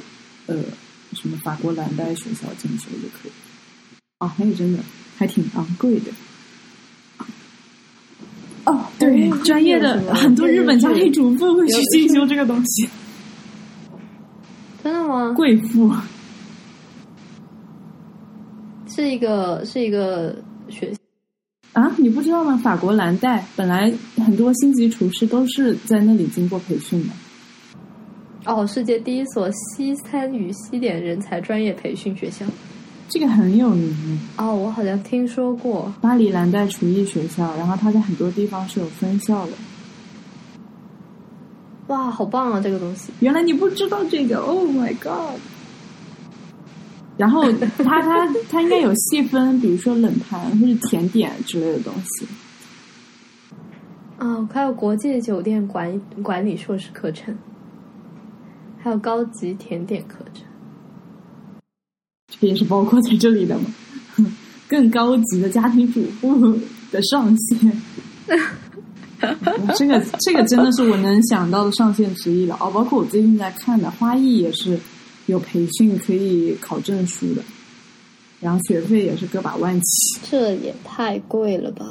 [0.48, 0.56] 呃
[1.14, 3.32] 什么法国蓝带学校进修就可以。
[4.18, 4.80] 啊，还有真的
[5.16, 6.12] 还挺昂贵的。”
[8.66, 12.88] 哦，对，专业的很多日本家庭主妇会去进修这个东西。
[14.84, 15.34] 真的吗？
[15.36, 15.92] 贵妇
[18.88, 20.36] 是一个是一个
[20.70, 20.94] 学
[21.74, 21.92] 啊？
[21.98, 22.58] 你不知道吗？
[22.58, 27.14] 法国蓝带本来很多星级厨师都是在那里经过培训的。
[28.46, 32.46] 哦，世界第一所西餐与西点人才专业培训学校。
[33.12, 39.52] 这个很有名哦，我好像听说过巴黎蓝带厨艺学校，然后它在很多地方是有分校的。
[41.88, 42.62] 哇，好棒啊！
[42.62, 45.38] 这个东西，原来你不知道这个？Oh my god！
[47.18, 47.44] 然后
[47.80, 52.26] 它它它应该有细分，比如说冷盘或者甜点之类的东西。
[54.20, 57.38] 哦，还有国际酒店管管理硕士课程，
[58.80, 60.46] 还有高级甜点课程。
[62.42, 63.66] 也是包括在这里的吗？
[64.68, 66.60] 更高级的家庭主妇
[66.92, 67.82] 的上限。
[69.76, 72.72] 这个这个真的是我能想到的上限之一了哦。
[72.72, 74.80] 包括我最近在看的花艺也是
[75.28, 77.44] 有培训可以考证书的，
[78.40, 80.20] 然后学费也是个把万起。
[80.30, 81.86] 这也太贵了吧！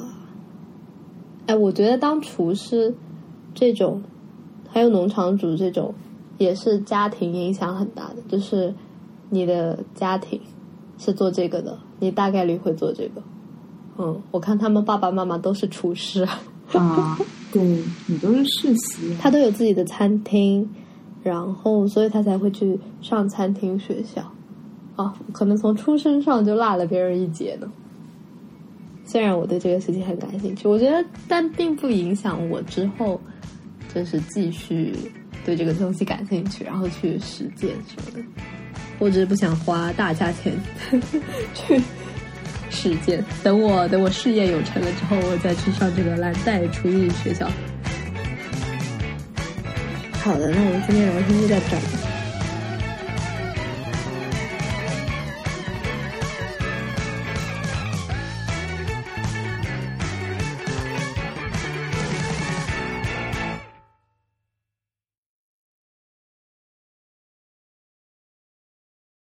[1.46, 2.92] 哎，我觉得当厨师
[3.54, 4.02] 这种，
[4.68, 5.94] 还有农场主这种，
[6.38, 8.16] 也是家庭影响很大的。
[8.28, 8.74] 就是
[9.30, 10.38] 你的家庭
[10.98, 13.22] 是做这个的，你大概率会做这个。
[13.98, 16.26] 嗯，我看他们爸爸妈妈都是厨师
[16.72, 17.18] 啊，
[17.52, 17.62] 对
[18.06, 20.68] 你都是世袭， 他都有自己的餐厅，
[21.22, 24.22] 然后所以他才会去上餐厅学校
[24.96, 27.70] 啊，可能从出生上就落了别人一截呢。
[29.04, 33.20] 虽然我对这个事情很感兴趣，我觉得但并不影响我之后
[33.92, 34.94] 就是继续
[35.44, 38.24] 对这个东西感兴趣，然后去实践什么的。
[39.00, 40.54] 我只是不想花大价钱
[41.54, 41.82] 去。
[42.72, 47.50] 实践，等我等我事业有成了之后，我再去上这个蓝带厨艺学校。
[50.12, 51.99] 好的，那我们今天聊天就到这儿。